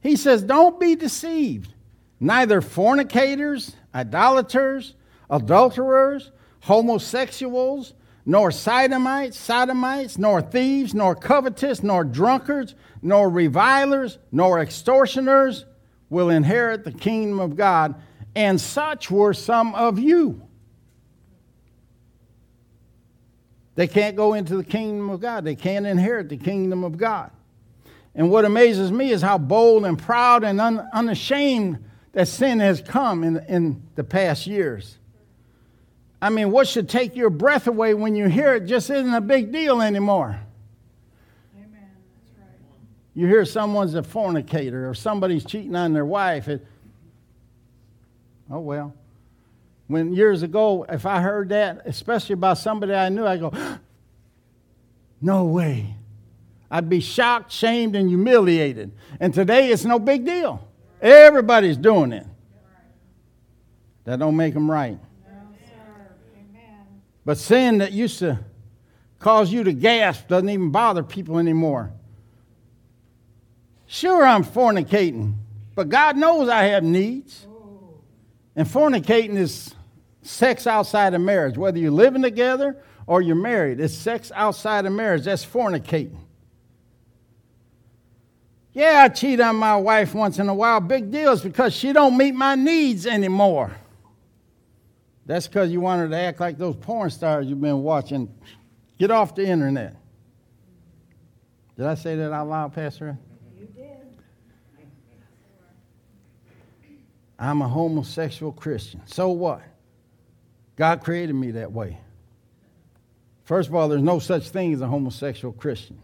[0.01, 1.73] He says, Don't be deceived.
[2.19, 4.97] Neither fornicators, idolaters,
[5.31, 7.95] adulterers, homosexuals,
[8.27, 15.67] nor sodomites, sodomites, nor thieves, nor covetous, nor drunkards, nor revilers, nor extortioners
[16.09, 17.95] will inherit the kingdom of God.
[18.35, 20.43] And such were some of you.
[23.75, 25.45] They can't go into the kingdom of God.
[25.45, 27.31] They can't inherit the kingdom of God.
[28.15, 32.81] And what amazes me is how bold and proud and un- unashamed that sin has
[32.81, 34.99] come in, in the past years.
[36.25, 39.21] I mean, what should take your breath away when you hear it just isn't a
[39.21, 40.41] big deal anymore.
[41.55, 41.69] Amen.
[41.71, 42.59] That's right.
[43.13, 46.49] You hear someone's a fornicator or somebody's cheating on their wife.
[46.49, 46.67] It,
[48.51, 48.95] oh, well.
[49.87, 53.53] When years ago, if I heard that, especially about somebody I knew, I'd go,
[55.21, 55.95] no way.
[56.71, 58.93] I'd be shocked, shamed, and humiliated.
[59.21, 60.67] And today it's no big deal.
[61.03, 62.27] Everybody's doing it.
[64.05, 64.99] That don't make them right.
[67.25, 68.41] But sin that used to
[69.19, 71.93] cause you to gasp doesn't even bother people anymore.
[73.87, 75.35] Sure, I'm fornicating,
[75.75, 77.47] but God knows I have needs.
[78.57, 79.75] And fornicating is
[80.23, 81.57] sex outside of marriage.
[81.57, 85.25] Whether you're living together or you're married, it's sex outside of marriage.
[85.25, 86.19] That's fornicating.
[88.73, 90.81] Yeah, I cheat on my wife once in a while.
[90.81, 93.73] Big deal It's because she don't meet my needs anymore.
[95.27, 98.33] That's because you wanted to act like those porn stars you've been watching.
[98.99, 99.97] Get off the internet.
[101.77, 103.19] Did I say that out loud, Pastor?
[103.59, 103.89] You did.
[107.39, 109.03] I'm a homosexual Christian.
[109.07, 109.63] So what?
[110.77, 111.99] God created me that way.
[113.45, 115.99] First of all, there's no such thing as a homosexual Christian.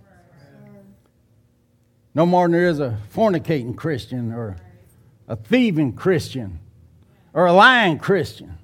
[2.15, 4.57] No more than there is a fornicating Christian or
[5.29, 6.59] a thieving Christian
[7.33, 8.59] or a lying Christian.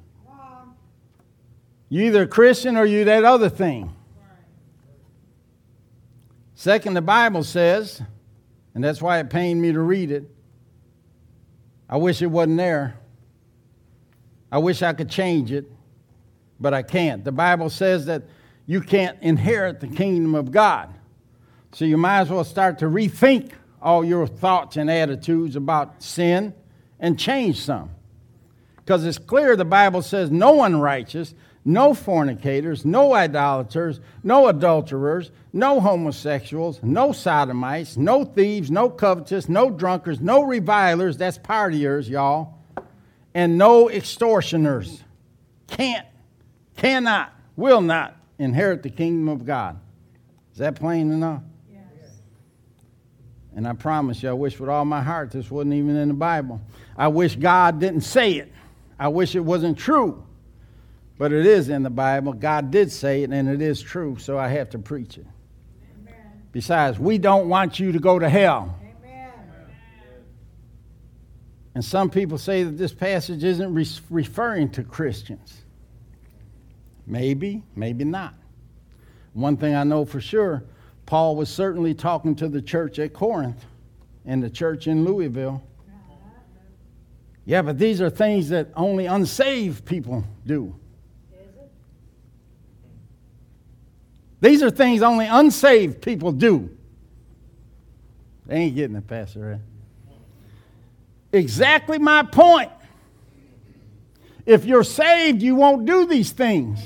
[1.89, 3.95] You either a Christian or you that other thing.
[6.55, 8.03] Second, the Bible says,
[8.75, 10.29] and that's why it pained me to read it.
[11.89, 12.99] I wish it wasn't there.
[14.51, 15.71] I wish I could change it,
[16.59, 17.25] but I can't.
[17.25, 18.23] The Bible says that
[18.67, 20.93] you can't inherit the kingdom of God.
[21.73, 26.55] So you might as well start to rethink all your thoughts and attitudes about sin
[26.99, 27.91] and change some.
[28.77, 31.35] Because it's clear the Bible says no unrighteous,
[31.67, 39.69] no fornicators, no idolaters, no adulterers, no homosexuals, no sodomites, no thieves, no covetous, no
[39.69, 42.55] drunkards, no revilers, that's partiers, y'all,
[43.35, 45.03] and no extortioners.
[45.67, 46.07] Can't,
[46.77, 49.81] cannot, will not inherit the kingdom of God.
[50.53, 51.43] Is that plain enough?
[51.69, 51.83] Yes.
[53.57, 56.15] And I promise you, I wish with all my heart this wasn't even in the
[56.15, 56.61] Bible.
[56.97, 58.53] I wish God didn't say it.
[59.01, 60.26] I wish it wasn't true.
[61.19, 62.33] But it is in the Bible.
[62.33, 65.27] God did say it, and it is true, so I have to preach it.
[66.01, 66.15] Amen.
[66.53, 68.79] Besides, we don't want you to go to hell.
[68.83, 69.33] Amen.
[71.75, 75.63] And some people say that this passage isn't re- referring to Christians.
[77.07, 78.35] Maybe, maybe not.
[79.33, 80.65] One thing I know for sure
[81.07, 83.65] Paul was certainly talking to the church at Corinth
[84.25, 85.63] and the church in Louisville.
[85.87, 86.29] Uh-huh.
[87.45, 90.75] Yeah, but these are things that only unsaved people do.
[94.41, 96.71] These are things only unsaved people do.
[98.47, 99.41] They ain't getting it, Pastor.
[99.41, 99.61] Right?
[101.33, 102.71] Exactly my point.
[104.45, 106.79] If you're saved, you won't do these things.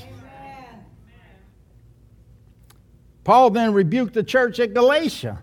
[3.23, 5.39] Paul then rebuked the church at Galatia.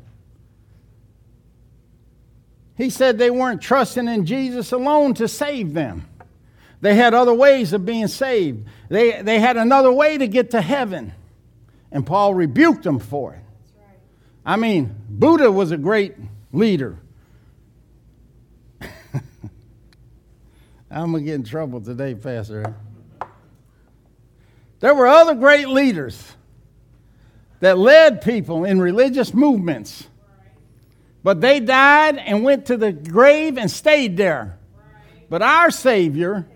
[2.76, 6.08] He said they weren't trusting in Jesus alone to save them.
[6.80, 8.66] They had other ways of being saved.
[8.88, 11.12] They, they had another way to get to heaven.
[11.90, 13.40] And Paul rebuked them for it.
[14.44, 16.14] I mean, Buddha was a great
[16.52, 16.98] leader.
[20.90, 22.74] I'm going to get in trouble today, Pastor.
[24.80, 26.34] There were other great leaders
[27.60, 30.06] that led people in religious movements,
[31.22, 34.58] but they died and went to the grave and stayed there.
[35.28, 36.46] But our Savior,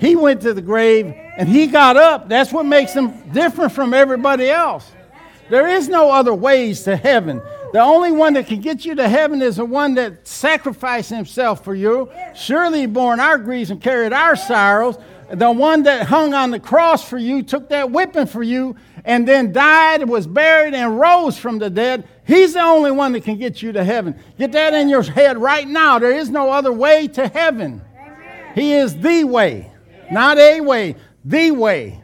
[0.00, 2.28] he went to the grave and he got up.
[2.28, 4.90] That's what makes him different from everybody else.
[5.50, 7.42] There is no other ways to heaven.
[7.72, 11.62] The only one that can get you to heaven is the one that sacrificed himself
[11.62, 12.10] for you.
[12.34, 14.96] Surely he bore our griefs and carried our sorrows.
[15.32, 18.74] The one that hung on the cross for you, took that whipping for you,
[19.04, 22.08] and then died, was buried, and rose from the dead.
[22.26, 24.18] He's the only one that can get you to heaven.
[24.38, 26.00] Get that in your head right now.
[26.00, 27.82] There is no other way to heaven.
[28.56, 29.69] He is the way.
[30.10, 32.02] Not a way, the way.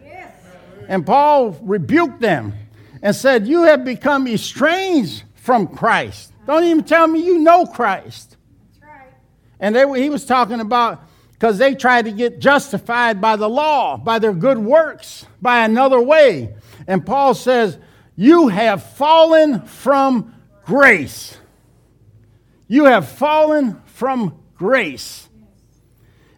[0.89, 2.55] And Paul rebuked them
[3.03, 6.33] and said, You have become estranged from Christ.
[6.47, 8.37] Don't even tell me you know Christ.
[8.81, 9.13] That's right.
[9.59, 11.03] And they, he was talking about
[11.33, 16.01] because they tried to get justified by the law, by their good works, by another
[16.01, 16.55] way.
[16.87, 17.79] And Paul says,
[18.15, 20.35] You have fallen from
[20.65, 21.37] grace.
[22.69, 25.26] You have fallen from grace.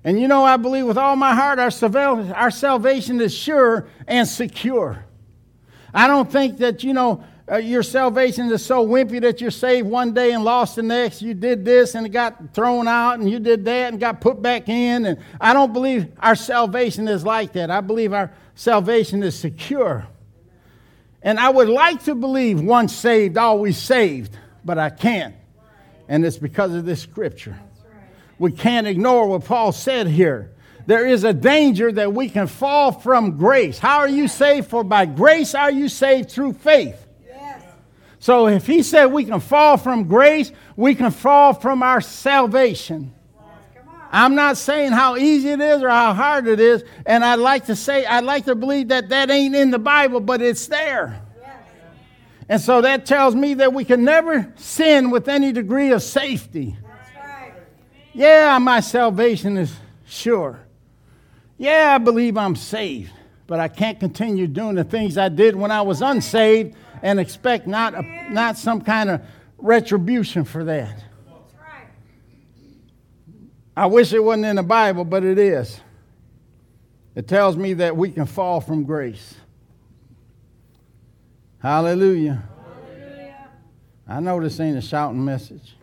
[0.04, 4.26] And you know, I believe with all my heart our, our salvation is sure and
[4.26, 5.04] secure.
[5.92, 9.88] I don't think that, you know, uh, your salvation is so wimpy that you're saved
[9.88, 11.22] one day and lost the next.
[11.22, 14.42] You did this and it got thrown out, and you did that and got put
[14.42, 15.06] back in.
[15.06, 17.70] And I don't believe our salvation is like that.
[17.70, 20.06] I believe our salvation is secure.
[21.22, 25.34] And I would like to believe once saved, always saved, but I can't.
[26.06, 27.58] And it's because of this scripture.
[28.38, 30.52] We can't ignore what Paul said here
[30.88, 33.78] there is a danger that we can fall from grace.
[33.78, 34.68] How are you saved?
[34.68, 37.06] For by grace are you saved through faith.
[37.26, 37.62] Yes.
[38.20, 43.12] So if he said we can fall from grace, we can fall from our salvation.
[44.10, 47.66] I'm not saying how easy it is or how hard it is, and I'd like
[47.66, 51.22] to say, I'd like to believe that that ain't in the Bible, but it's there.
[51.38, 51.52] Yes.
[52.48, 56.78] And so that tells me that we can never sin with any degree of safety.
[58.18, 59.72] Yeah, my salvation is
[60.04, 60.58] sure.
[61.56, 63.12] Yeah, I believe I'm saved,
[63.46, 67.68] but I can't continue doing the things I did when I was unsaved and expect
[67.68, 69.20] not, a, not some kind of
[69.56, 71.04] retribution for that.
[73.76, 75.80] I wish it wasn't in the Bible, but it is.
[77.14, 79.36] It tells me that we can fall from grace.
[81.60, 82.42] Hallelujah.
[82.90, 83.48] Hallelujah.
[84.08, 85.77] I know this ain't a shouting message.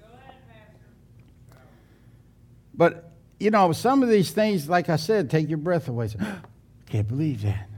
[2.76, 6.09] But, you know, some of these things, like I said, take your breath away.
[6.89, 7.69] Can't believe that.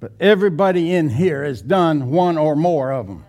[0.00, 3.24] But everybody in here has done one or more of them.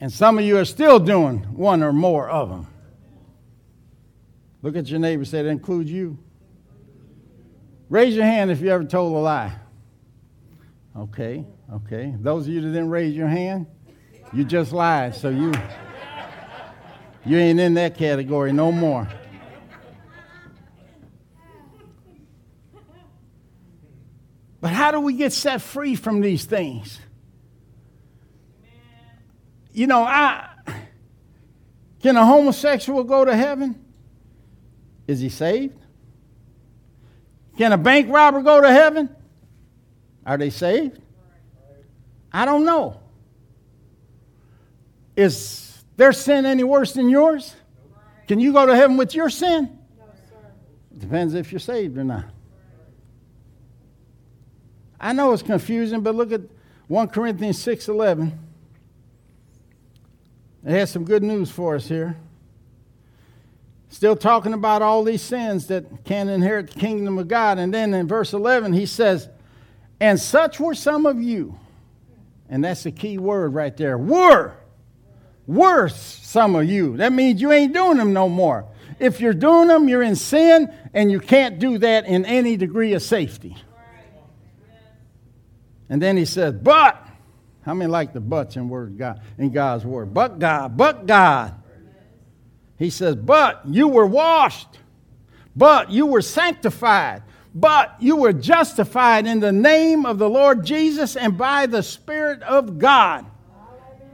[0.00, 2.66] And some of you are still doing one or more of them.
[4.62, 6.18] Look at your neighbor, say, that includes you.
[7.88, 9.52] Raise your hand if you ever told a lie.
[10.96, 12.14] Okay, okay.
[12.18, 13.66] Those of you that didn't raise your hand,
[14.32, 15.14] you just lied.
[15.14, 15.52] So you,
[17.24, 19.08] you ain't in that category no more.
[24.60, 27.00] But how do we get set free from these things?
[29.72, 30.48] You know, I
[32.02, 33.84] can a homosexual go to heaven?
[35.06, 35.78] Is he saved?
[37.58, 39.08] Can a bank robber go to heaven?
[40.24, 41.00] Are they saved?
[42.32, 43.00] I don't know.
[45.16, 47.54] Is their sin any worse than yours?
[48.28, 49.78] Can you go to heaven with your sin?
[49.98, 50.04] No,
[50.98, 52.24] Depends if you're saved or not.
[55.00, 56.42] I know it's confusing, but look at
[56.86, 58.32] 1 Corinthians 6:11.
[60.64, 62.16] It has some good news for us here.
[63.88, 67.58] Still talking about all these sins that can't inherit the kingdom of God.
[67.58, 69.28] And then in verse 11, he says,
[70.00, 71.58] And such were some of you.
[72.48, 73.98] And that's the key word right there.
[73.98, 74.54] Were.
[75.52, 76.96] Worse, some of you.
[76.96, 78.66] That means you ain't doing them no more.
[78.98, 82.94] If you're doing them, you're in sin, and you can't do that in any degree
[82.94, 83.56] of safety.
[85.90, 87.06] And then he says, but,
[87.66, 90.14] how many like the buts in word God in God's word?
[90.14, 91.54] But God, but God.
[92.78, 94.78] He says, but you were washed,
[95.54, 97.22] but you were sanctified,
[97.54, 102.42] but you were justified in the name of the Lord Jesus and by the Spirit
[102.42, 103.26] of God.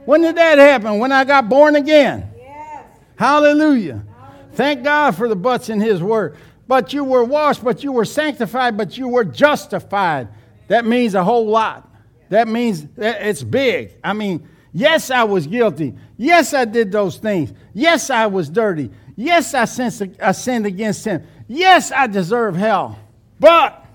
[0.09, 0.97] When did that happen?
[0.97, 2.31] When I got born again.
[2.35, 2.83] Yes.
[3.15, 4.03] Hallelujah.
[4.09, 4.53] Hallelujah.
[4.53, 6.35] Thank God for the buts in His Word.
[6.67, 10.29] But you were washed, but you were sanctified, but you were justified.
[10.67, 11.93] That means a whole lot.
[12.29, 13.97] That means it's big.
[14.03, 15.93] I mean, yes, I was guilty.
[16.17, 17.53] Yes, I did those things.
[17.75, 18.89] Yes, I was dirty.
[19.15, 21.23] Yes, I sinned against him.
[21.47, 22.97] Yes, I deserve hell.
[23.39, 23.85] But,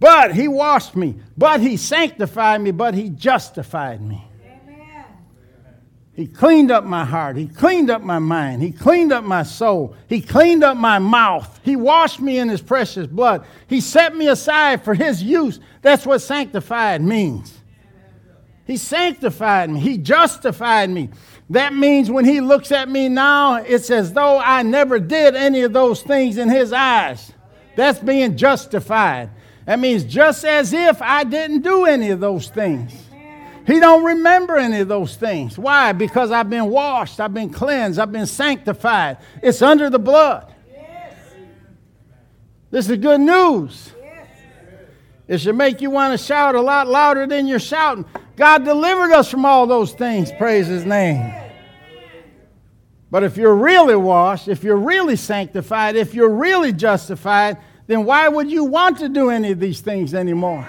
[0.00, 1.14] but he washed me.
[1.38, 2.72] But he sanctified me.
[2.72, 4.25] But he justified me.
[6.16, 7.36] He cleaned up my heart.
[7.36, 8.62] He cleaned up my mind.
[8.62, 9.94] He cleaned up my soul.
[10.08, 11.60] He cleaned up my mouth.
[11.62, 13.44] He washed me in His precious blood.
[13.66, 15.60] He set me aside for His use.
[15.82, 17.52] That's what sanctified means.
[18.66, 19.78] He sanctified me.
[19.78, 21.10] He justified me.
[21.50, 25.62] That means when He looks at me now, it's as though I never did any
[25.62, 27.30] of those things in His eyes.
[27.76, 29.28] That's being justified.
[29.66, 33.05] That means just as if I didn't do any of those things.
[33.66, 35.58] He don't remember any of those things.
[35.58, 35.92] Why?
[35.92, 39.18] Because I've been washed, I've been cleansed, I've been sanctified.
[39.42, 40.52] It's under the blood.
[42.70, 43.92] This is good news.
[45.26, 48.04] It should make you want to shout a lot louder than you're shouting.
[48.36, 50.30] God delivered us from all those things.
[50.38, 51.32] Praise His name.
[53.10, 57.56] But if you're really washed, if you're really sanctified, if you're really justified,
[57.86, 60.68] then why would you want to do any of these things anymore?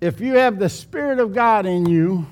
[0.00, 2.26] If you have the Spirit of God in you,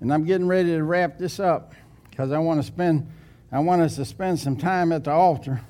[0.00, 1.74] and I'm getting ready to wrap this up
[2.08, 3.06] because I want to spend,
[3.52, 5.60] I want us to spend some time at the altar.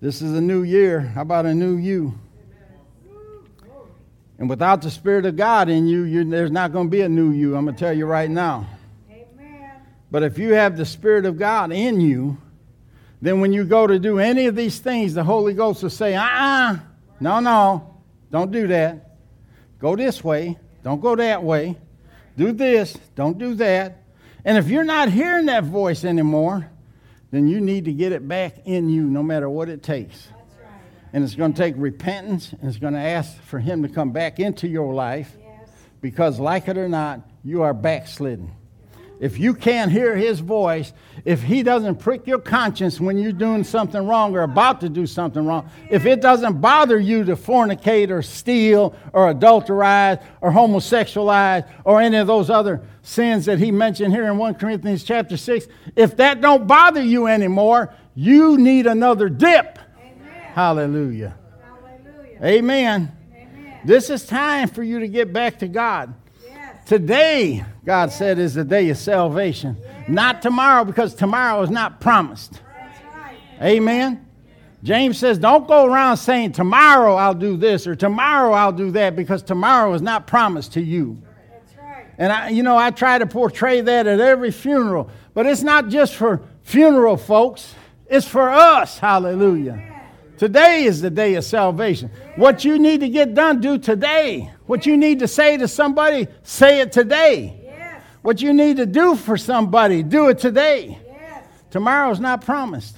[0.00, 1.00] This is a new year.
[1.00, 2.18] How about a new you?
[4.40, 7.30] And without the Spirit of God in you, there's not going to be a new
[7.30, 7.54] you.
[7.54, 8.66] I'm going to tell you right now.
[9.10, 9.70] Amen.
[10.10, 12.36] But if you have the Spirit of God in you,
[13.22, 16.16] then when you go to do any of these things, the Holy Ghost will say,
[16.16, 16.78] uh uh-uh, uh
[17.20, 17.94] no, no,
[18.32, 19.09] don't do that.
[19.80, 21.76] Go this way, don't go that way.
[22.36, 24.04] Do this, don't do that.
[24.44, 26.70] And if you're not hearing that voice anymore,
[27.30, 30.28] then you need to get it back in you no matter what it takes.
[30.28, 30.80] Right.
[31.12, 34.12] And it's going to take repentance and it's going to ask for Him to come
[34.12, 35.70] back into your life yes.
[36.00, 38.52] because, like it or not, you are backslidden
[39.20, 40.94] if you can't hear his voice,
[41.26, 45.06] if he doesn't prick your conscience when you're doing something wrong or about to do
[45.06, 51.70] something wrong, if it doesn't bother you to fornicate or steal or adulterize or homosexualize
[51.84, 55.66] or any of those other sins that he mentioned here in 1 Corinthians chapter 6,
[55.94, 59.78] if that don't bother you anymore, you need another dip.
[59.98, 60.32] Amen.
[60.54, 61.36] Hallelujah.
[61.62, 62.38] Hallelujah.
[62.42, 63.12] Amen.
[63.34, 63.80] Amen.
[63.84, 66.14] This is time for you to get back to God.
[66.90, 69.76] Today, God said, is the day of salvation.
[70.08, 72.60] Not tomorrow, because tomorrow is not promised.
[73.62, 74.26] Amen.
[74.82, 79.14] James says, don't go around saying, tomorrow I'll do this or tomorrow I'll do that,
[79.14, 81.22] because tomorrow is not promised to you.
[82.18, 85.90] And I, you know, I try to portray that at every funeral, but it's not
[85.90, 87.72] just for funeral folks,
[88.08, 88.98] it's for us.
[88.98, 89.89] Hallelujah.
[90.40, 92.10] Today is the day of salvation.
[92.36, 94.50] What you need to get done, do today.
[94.64, 97.60] What you need to say to somebody, say it today.
[98.22, 100.98] What you need to do for somebody, do it today.
[101.70, 102.96] Tomorrow's not promised.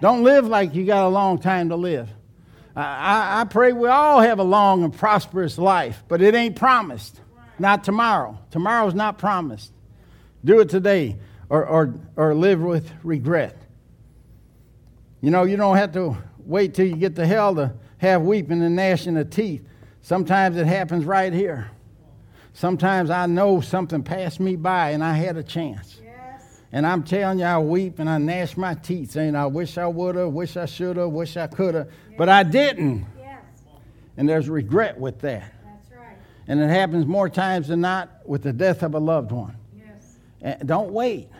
[0.00, 2.08] Don't live like you got a long time to live.
[2.74, 6.56] I, I, I pray we all have a long and prosperous life, but it ain't
[6.56, 7.20] promised.
[7.60, 8.40] Not tomorrow.
[8.50, 9.70] Tomorrow's not promised.
[10.44, 11.16] Do it today
[11.48, 13.56] or, or, or live with regret.
[15.24, 18.62] You know, you don't have to wait till you get to hell to have weeping
[18.62, 19.66] and gnashing of teeth.
[20.02, 21.70] Sometimes it happens right here.
[22.52, 25.98] Sometimes I know something passed me by and I had a chance.
[26.04, 26.60] Yes.
[26.72, 29.86] And I'm telling you, I weep and I gnash my teeth saying, I wish I
[29.86, 32.18] would have, wish I should have, wish I could have, yes.
[32.18, 33.06] but I didn't.
[33.18, 33.40] Yes.
[34.18, 35.54] And there's regret with that.
[35.64, 36.18] That's right.
[36.48, 39.56] And it happens more times than not with the death of a loved one.
[39.74, 40.16] Yes.
[40.42, 41.30] And don't wait.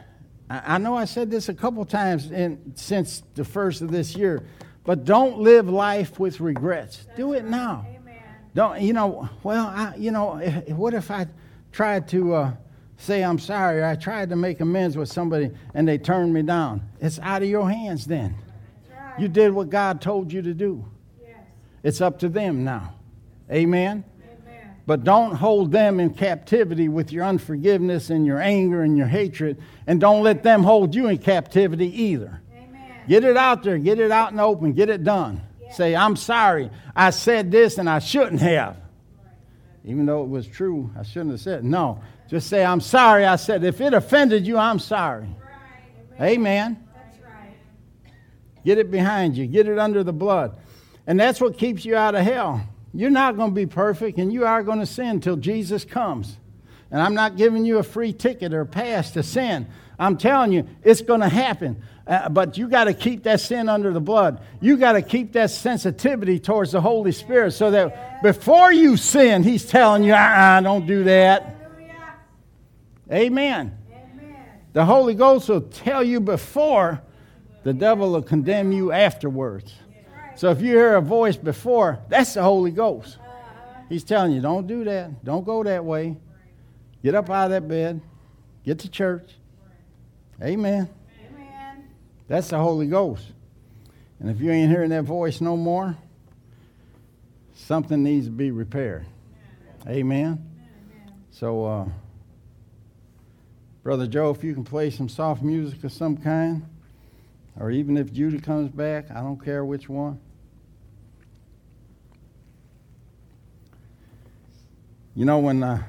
[0.51, 4.45] I know I said this a couple times in, since the first of this year,
[4.85, 7.05] but don't live life with regrets.
[7.05, 7.87] That's Do it now.
[7.89, 8.23] Amen.
[8.55, 9.29] Don't you know?
[9.43, 11.27] Well, I, you know, if, what if I
[11.73, 12.53] tried to uh,
[12.99, 13.83] say I'm sorry?
[13.85, 16.83] I tried to make amends with somebody and they turned me down.
[17.01, 18.37] It's out of your hands then.
[18.91, 19.21] Right.
[19.21, 20.85] You did what God told you to do.
[21.23, 21.39] Yes.
[21.83, 22.95] It's up to them now.
[23.51, 24.05] Amen.
[24.87, 29.61] But don't hold them in captivity with your unforgiveness and your anger and your hatred,
[29.87, 32.43] and don't let them hold you in captivity either.
[32.55, 33.01] Amen.
[33.09, 35.41] Get it out there, get it out in the open, get it done.
[35.63, 35.73] Yeah.
[35.73, 38.77] Say, I'm sorry, I said this and I shouldn't have.
[39.87, 41.65] Even though it was true, I shouldn't have said.
[41.65, 43.65] No, just say, I'm sorry, I said.
[43.65, 45.29] If it offended you, I'm sorry.
[46.19, 46.33] Right.
[46.33, 46.79] Amen.
[46.79, 46.89] Amen.
[47.23, 47.55] Right.
[48.67, 50.59] Get it behind you, get it under the blood.
[51.07, 52.67] And that's what keeps you out of hell.
[52.95, 56.39] You're not going to be perfect and you are going to sin till Jesus comes.
[56.91, 59.67] And I'm not giving you a free ticket or a pass to sin.
[59.99, 61.83] I'm telling you, it's going to happen.
[62.07, 64.41] Uh, but you got to keep that sin under the blood.
[64.61, 69.43] You got to keep that sensitivity towards the Holy Spirit so that before you sin,
[69.43, 71.57] He's telling you, uh uh-uh, don't do that.
[73.11, 73.77] Amen.
[73.91, 74.43] Amen.
[74.73, 77.03] The Holy Ghost will tell you before,
[77.65, 79.73] the devil will condemn you afterwards.
[80.37, 83.19] So if you hear a voice before, that's the Holy Ghost.
[83.89, 85.25] He's telling you, don't do that.
[85.25, 86.17] Don't go that way.
[87.03, 88.01] Get up out of that bed.
[88.65, 89.31] Get to church.
[90.43, 90.89] Amen.
[91.31, 91.89] Amen.
[92.27, 93.25] That's the Holy Ghost.
[94.19, 95.97] And if you ain't hearing that voice no more,
[97.55, 99.05] something needs to be repaired.
[99.87, 99.93] Amen.
[99.93, 101.15] Amen.
[101.31, 101.89] So, uh,
[103.83, 106.65] Brother Joe, if you can play some soft music of some kind,
[107.59, 110.19] or even if Judah comes back, I don't care which one.
[115.15, 115.83] You know, when uh,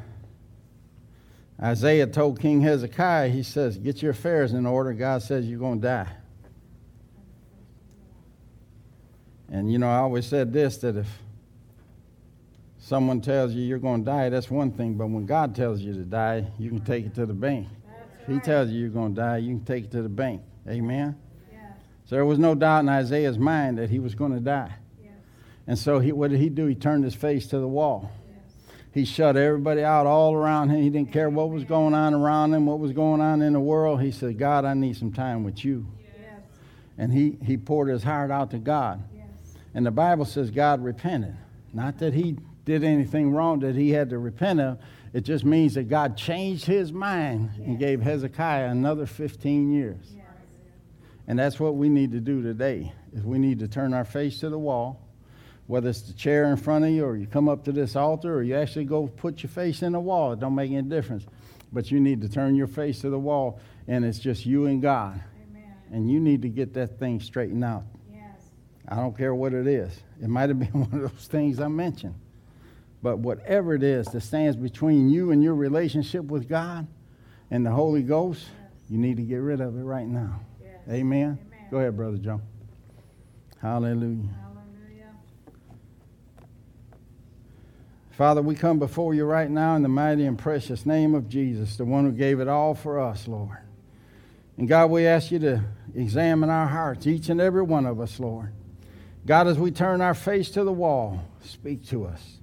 [1.61, 4.93] Isaiah told King Hezekiah, he says, Get your affairs in order.
[4.93, 6.11] God says you're going to die.
[9.49, 11.07] And, you know, I always said this that if
[12.77, 14.93] someone tells you you're going to die, that's one thing.
[14.93, 17.67] But when God tells you to die, you can take it to the bank.
[18.21, 20.41] If He tells you you're going to die, you can take it to the bank.
[20.67, 21.15] Amen?
[22.05, 24.73] So there was no doubt in Isaiah's mind that he was going to die.
[25.03, 25.13] Yes.
[25.67, 26.65] And so he, what did he do?
[26.67, 28.11] He turned his face to the wall.
[28.27, 28.53] Yes.
[28.93, 30.81] He shut everybody out all around him.
[30.81, 33.59] He didn't care what was going on around him, what was going on in the
[33.59, 34.01] world.
[34.01, 35.87] He said, God, I need some time with you.
[35.99, 36.41] Yes.
[36.97, 39.03] And he, he poured his heart out to God.
[39.73, 41.35] And the Bible says God repented.
[41.73, 44.79] Not that he did anything wrong that he had to repent of.
[45.13, 50.15] It just means that God changed his mind and gave Hezekiah another 15 years.
[51.27, 52.91] And that's what we need to do today.
[53.13, 55.01] Is we need to turn our face to the wall,
[55.67, 58.35] whether it's the chair in front of you or you come up to this altar
[58.35, 60.33] or you actually go put your face in the wall.
[60.33, 61.25] It don't make any difference.
[61.73, 64.81] But you need to turn your face to the wall and it's just you and
[64.81, 65.19] God.
[65.49, 65.73] Amen.
[65.91, 67.83] And you need to get that thing straightened out.
[68.11, 68.49] Yes.
[68.87, 69.91] I don't care what it is.
[70.21, 72.15] It might have been one of those things I mentioned.
[73.01, 76.87] But whatever it is that stands between you and your relationship with God
[77.51, 78.71] and the Holy Ghost, yes.
[78.89, 80.39] you need to get rid of it right now.
[80.89, 81.39] Amen.
[81.47, 81.67] Amen.
[81.71, 82.41] Go ahead, Brother Joe.
[83.61, 84.29] Hallelujah.
[84.41, 85.11] Hallelujah.
[88.11, 91.75] Father, we come before you right now in the mighty and precious name of Jesus,
[91.75, 93.57] the one who gave it all for us, Lord.
[94.57, 95.63] And God, we ask you to
[95.95, 98.53] examine our hearts, each and every one of us, Lord.
[99.25, 102.37] God, as we turn our face to the wall, speak to us.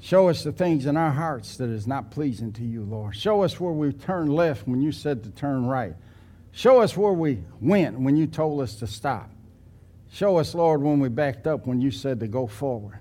[0.00, 3.16] Show us the things in our hearts that is not pleasing to you, Lord.
[3.16, 5.94] Show us where we turn left when you said to turn right.
[6.58, 9.30] Show us where we went when you told us to stop.
[10.10, 12.98] Show us, Lord, when we backed up when you said to go forward.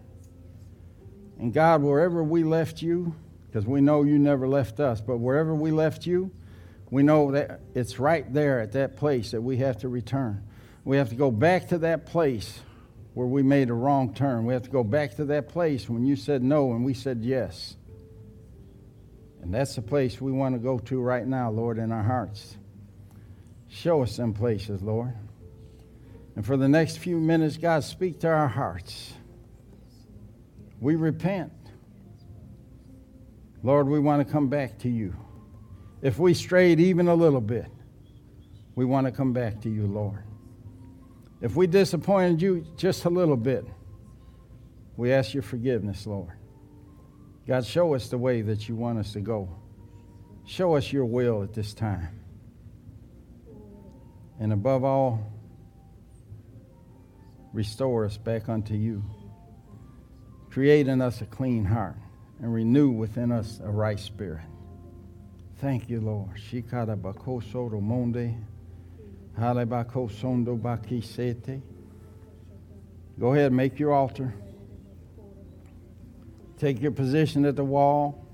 [1.39, 3.15] And God, wherever we left you,
[3.47, 6.29] because we know you never left us, but wherever we left you,
[6.91, 10.43] we know that it's right there at that place that we have to return.
[10.85, 12.59] We have to go back to that place
[13.15, 14.45] where we made a wrong turn.
[14.45, 17.21] We have to go back to that place when you said no and we said
[17.23, 17.75] yes.
[19.41, 22.56] And that's the place we want to go to right now, Lord, in our hearts.
[23.69, 25.13] Show us some places, Lord.
[26.35, 29.13] And for the next few minutes, God, speak to our hearts.
[30.79, 31.51] We repent.
[33.63, 35.15] Lord, we want to come back to you.
[36.01, 37.65] If we strayed even a little bit,
[38.75, 40.23] we want to come back to you, Lord.
[41.41, 43.65] If we disappointed you just a little bit,
[44.95, 46.33] we ask your forgiveness, Lord.
[47.47, 49.49] God, show us the way that you want us to go.
[50.45, 52.16] Show us your will at this time.
[54.39, 55.19] And above all,
[57.53, 59.03] restore us back unto you.
[60.49, 61.97] Create in us a clean heart
[62.39, 64.45] and renew within us a right spirit.
[65.59, 66.35] Thank you, Lord.
[66.35, 68.37] Shikara bakoso romonde.
[70.59, 71.61] Bakisete.
[73.19, 74.33] Go ahead, make your altar.
[76.59, 78.25] Take your position at the wall.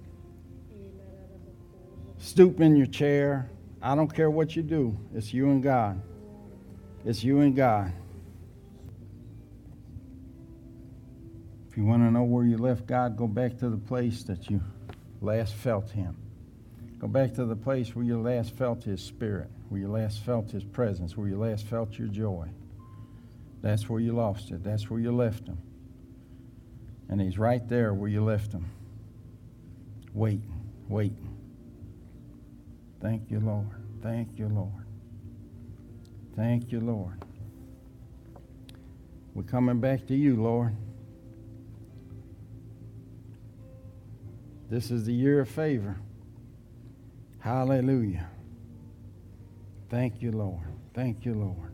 [2.19, 3.49] Stoop in your chair.
[3.85, 6.01] I don't care what you do, it's you and God.
[7.03, 7.91] It's you and God.
[11.69, 14.49] If you want to know where you left God, go back to the place that
[14.49, 14.61] you
[15.19, 16.15] last felt Him.
[16.97, 20.49] Go back to the place where you last felt His Spirit, where you last felt
[20.49, 22.47] His presence, where you last felt your joy.
[23.61, 24.63] That's where you lost it.
[24.63, 25.57] That's where you left Him.
[27.09, 28.65] And He's right there where you left Him.
[30.13, 31.32] Waiting, waiting.
[33.03, 33.67] Thank you, Lord.
[34.01, 34.85] Thank you, Lord.
[36.37, 37.21] Thank you, Lord.
[39.35, 40.73] We're coming back to you, Lord.
[44.69, 45.97] This is the year of favor.
[47.39, 48.29] Hallelujah.
[49.89, 50.65] Thank you, Lord.
[50.93, 51.73] Thank you, Lord.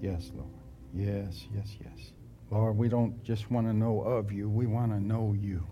[0.00, 0.48] Yes, Lord.
[0.94, 2.12] Yes, yes, yes.
[2.50, 5.66] Lord, we don't just want to know of you, we want to know you.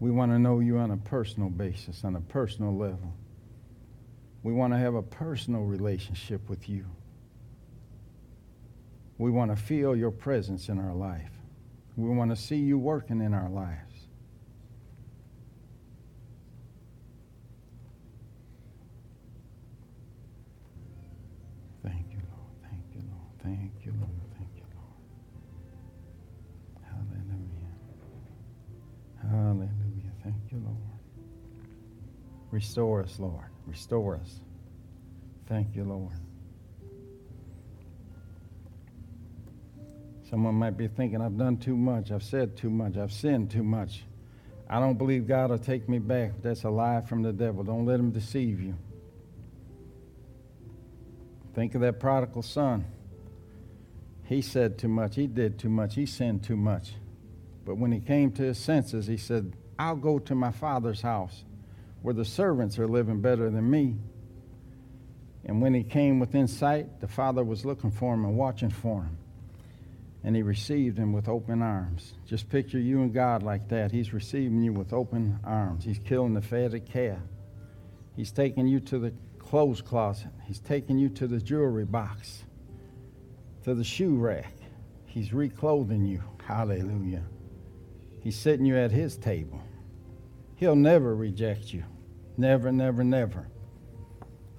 [0.00, 3.14] We want to know you on a personal basis, on a personal level.
[4.42, 6.86] We want to have a personal relationship with you.
[9.18, 11.30] We want to feel your presence in our life.
[11.96, 13.89] We want to see you working in our lives.
[32.60, 33.46] Restore us, Lord.
[33.66, 34.40] Restore us.
[35.48, 36.12] Thank you, Lord.
[40.28, 43.62] Someone might be thinking, I've done too much, I've said too much, I've sinned too
[43.62, 44.02] much.
[44.68, 46.32] I don't believe God will take me back.
[46.42, 47.64] That's a lie from the devil.
[47.64, 48.74] Don't let him deceive you.
[51.54, 52.84] Think of that prodigal son.
[54.24, 56.92] He said too much, he did too much, he sinned too much.
[57.64, 61.44] But when he came to his senses, he said, I'll go to my father's house
[62.02, 63.96] where the servants are living better than me.
[65.44, 69.02] And when he came within sight, the father was looking for him and watching for
[69.02, 69.16] him
[70.22, 72.14] and he received him with open arms.
[72.26, 73.90] Just picture you and God like that.
[73.90, 75.84] He's receiving you with open arms.
[75.84, 77.18] He's killing the fatted calf.
[78.16, 80.30] He's taking you to the clothes closet.
[80.44, 82.44] He's taking you to the jewelry box,
[83.64, 84.52] to the shoe rack.
[85.06, 86.22] He's reclothing you.
[86.44, 87.22] Hallelujah.
[88.20, 89.62] He's sitting you at his table.
[90.60, 91.84] He'll never reject you.
[92.36, 93.48] Never, never, never.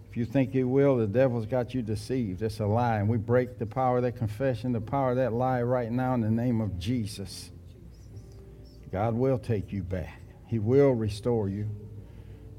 [0.10, 2.42] If you think he will, the devil's got you deceived.
[2.42, 2.98] It's a lie.
[2.98, 6.16] And we break the power of that confession, the power of that lie right now
[6.16, 7.52] in the name of Jesus.
[8.92, 10.20] God will take you back.
[10.48, 11.70] He will restore you.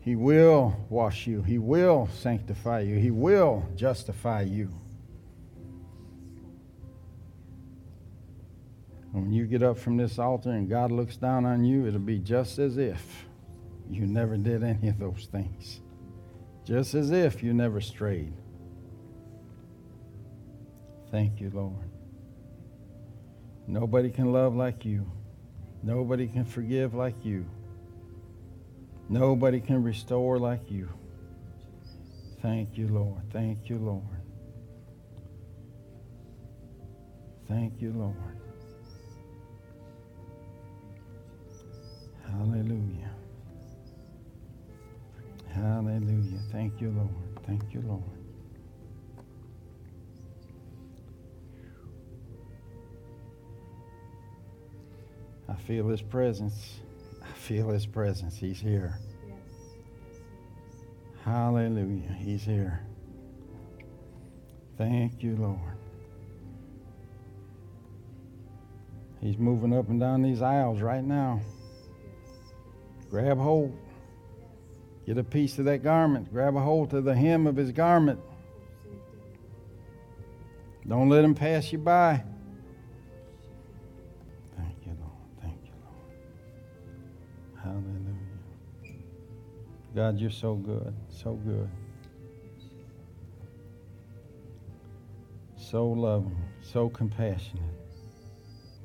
[0.02, 1.42] He will wash you.
[1.42, 2.96] He will sanctify you.
[2.96, 4.68] He will justify you.
[9.10, 12.20] When you get up from this altar and God looks down on you, it'll be
[12.20, 13.26] just as if
[13.94, 15.80] you never did any of those things
[16.64, 18.32] just as if you never strayed.
[21.10, 21.90] Thank you, Lord.
[23.66, 25.10] Nobody can love like you.
[25.82, 27.44] Nobody can forgive like you.
[29.08, 30.88] Nobody can restore like you.
[32.40, 33.22] Thank you, Lord.
[33.32, 34.04] Thank you, Lord.
[37.48, 38.38] Thank you, Lord.
[42.26, 43.11] Hallelujah.
[45.54, 46.38] Hallelujah.
[46.50, 47.44] Thank you, Lord.
[47.46, 48.02] Thank you, Lord.
[55.48, 56.80] I feel his presence.
[57.22, 58.36] I feel his presence.
[58.36, 58.98] He's here.
[61.24, 62.16] Hallelujah.
[62.18, 62.80] He's here.
[64.78, 65.58] Thank you, Lord.
[69.20, 71.40] He's moving up and down these aisles right now.
[73.10, 73.78] Grab hold.
[75.06, 76.32] Get a piece of that garment.
[76.32, 78.20] Grab a hold to the hem of his garment.
[80.86, 82.22] Don't let him pass you by.
[84.56, 85.12] Thank you, Lord.
[85.40, 85.96] Thank you, Lord.
[87.62, 88.98] Hallelujah.
[89.94, 90.94] God, you're so good.
[91.08, 91.68] So good.
[95.56, 96.36] So loving.
[96.60, 97.62] So compassionate.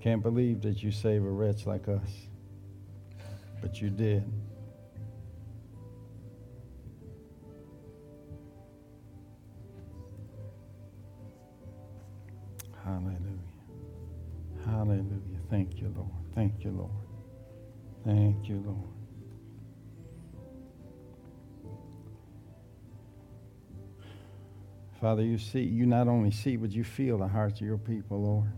[0.02, 2.10] Can't believe that you save a wretch like us.
[3.62, 4.24] But you did.
[12.98, 13.22] Hallelujah.
[14.66, 15.40] Hallelujah.
[15.52, 16.10] Thank you, Lord.
[16.34, 16.92] Thank you, Lord.
[18.04, 18.90] Thank you, Lord.
[25.00, 28.20] Father, you see, you not only see, but you feel the hearts of your people,
[28.20, 28.52] Lord.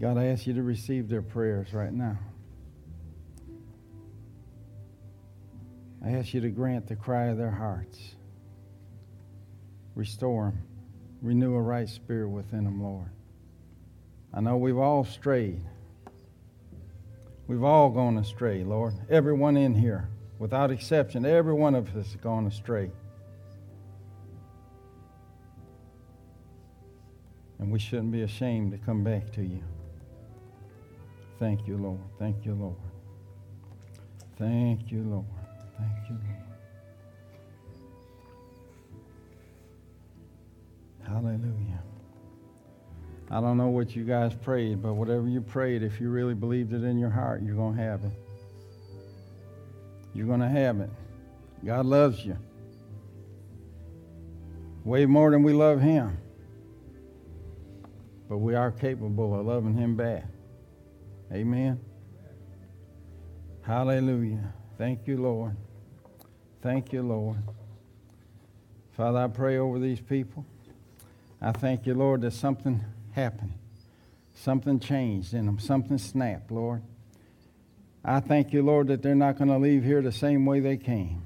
[0.00, 2.18] God, I ask you to receive their prayers right now.
[6.04, 7.98] I ask you to grant the cry of their hearts.
[9.94, 10.62] Restore them.
[11.20, 13.08] Renew a right spirit within them, Lord.
[14.34, 15.62] I know we've all strayed.
[17.46, 18.94] We've all gone astray, Lord.
[19.10, 22.90] Everyone in here, without exception, every one of us has gone astray.
[27.58, 29.62] And we shouldn't be ashamed to come back to you.
[31.38, 32.00] Thank you, Lord.
[32.18, 32.76] Thank you, Lord.
[34.38, 35.26] Thank you, Lord.
[35.78, 36.51] Thank you, Lord.
[41.12, 41.82] Hallelujah.
[43.30, 46.72] I don't know what you guys prayed, but whatever you prayed, if you really believed
[46.72, 48.12] it in your heart, you're going to have it.
[50.14, 50.88] You're going to have it.
[51.64, 52.38] God loves you.
[54.84, 56.16] Way more than we love Him.
[58.28, 60.24] But we are capable of loving Him back.
[61.30, 61.78] Amen.
[63.60, 64.54] Hallelujah.
[64.78, 65.56] Thank you, Lord.
[66.62, 67.36] Thank you, Lord.
[68.96, 70.46] Father, I pray over these people.
[71.44, 73.54] I thank you, Lord, that something happened.
[74.34, 75.58] Something changed in them.
[75.58, 76.82] Something snapped, Lord.
[78.04, 80.76] I thank you, Lord, that they're not going to leave here the same way they
[80.76, 81.22] came.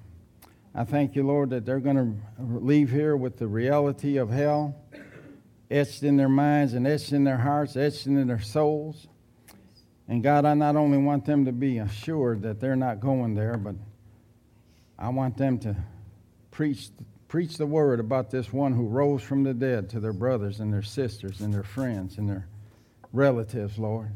[0.74, 4.74] I thank you, Lord, that they're going to leave here with the reality of hell
[5.70, 9.06] etched in their minds and etched in their hearts, etched in their souls.
[10.08, 13.56] And God, I not only want them to be assured that they're not going there,
[13.56, 13.74] but
[14.98, 15.76] I want them to
[16.50, 16.90] preach,
[17.28, 20.72] preach the word about this one who rose from the dead to their brothers and
[20.72, 22.46] their sisters and their friends and their
[23.12, 24.10] relatives, Lord.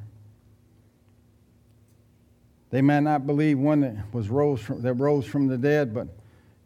[2.71, 6.07] They might not believe one that was rose from, that rose from the dead, but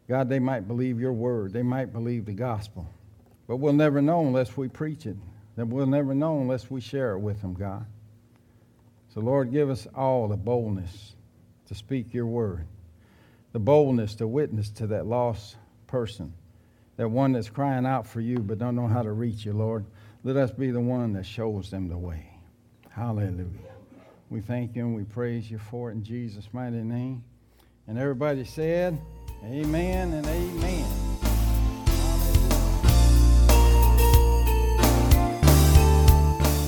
[0.07, 1.51] God, they might believe your word.
[1.51, 2.87] They might believe the gospel.
[3.47, 5.17] But we'll never know unless we preach it.
[5.55, 7.85] That we'll never know unless we share it with them, God.
[9.13, 11.15] So, Lord, give us all the boldness
[11.67, 12.67] to speak your word,
[13.53, 15.55] the boldness to witness to that lost
[15.87, 16.33] person,
[16.97, 19.85] that one that's crying out for you but don't know how to reach you, Lord.
[20.23, 22.29] Let us be the one that shows them the way.
[22.89, 23.47] Hallelujah.
[24.29, 27.23] We thank you and we praise you for it in Jesus' mighty name.
[27.87, 28.99] And everybody said,
[29.43, 31.14] Amen and amen.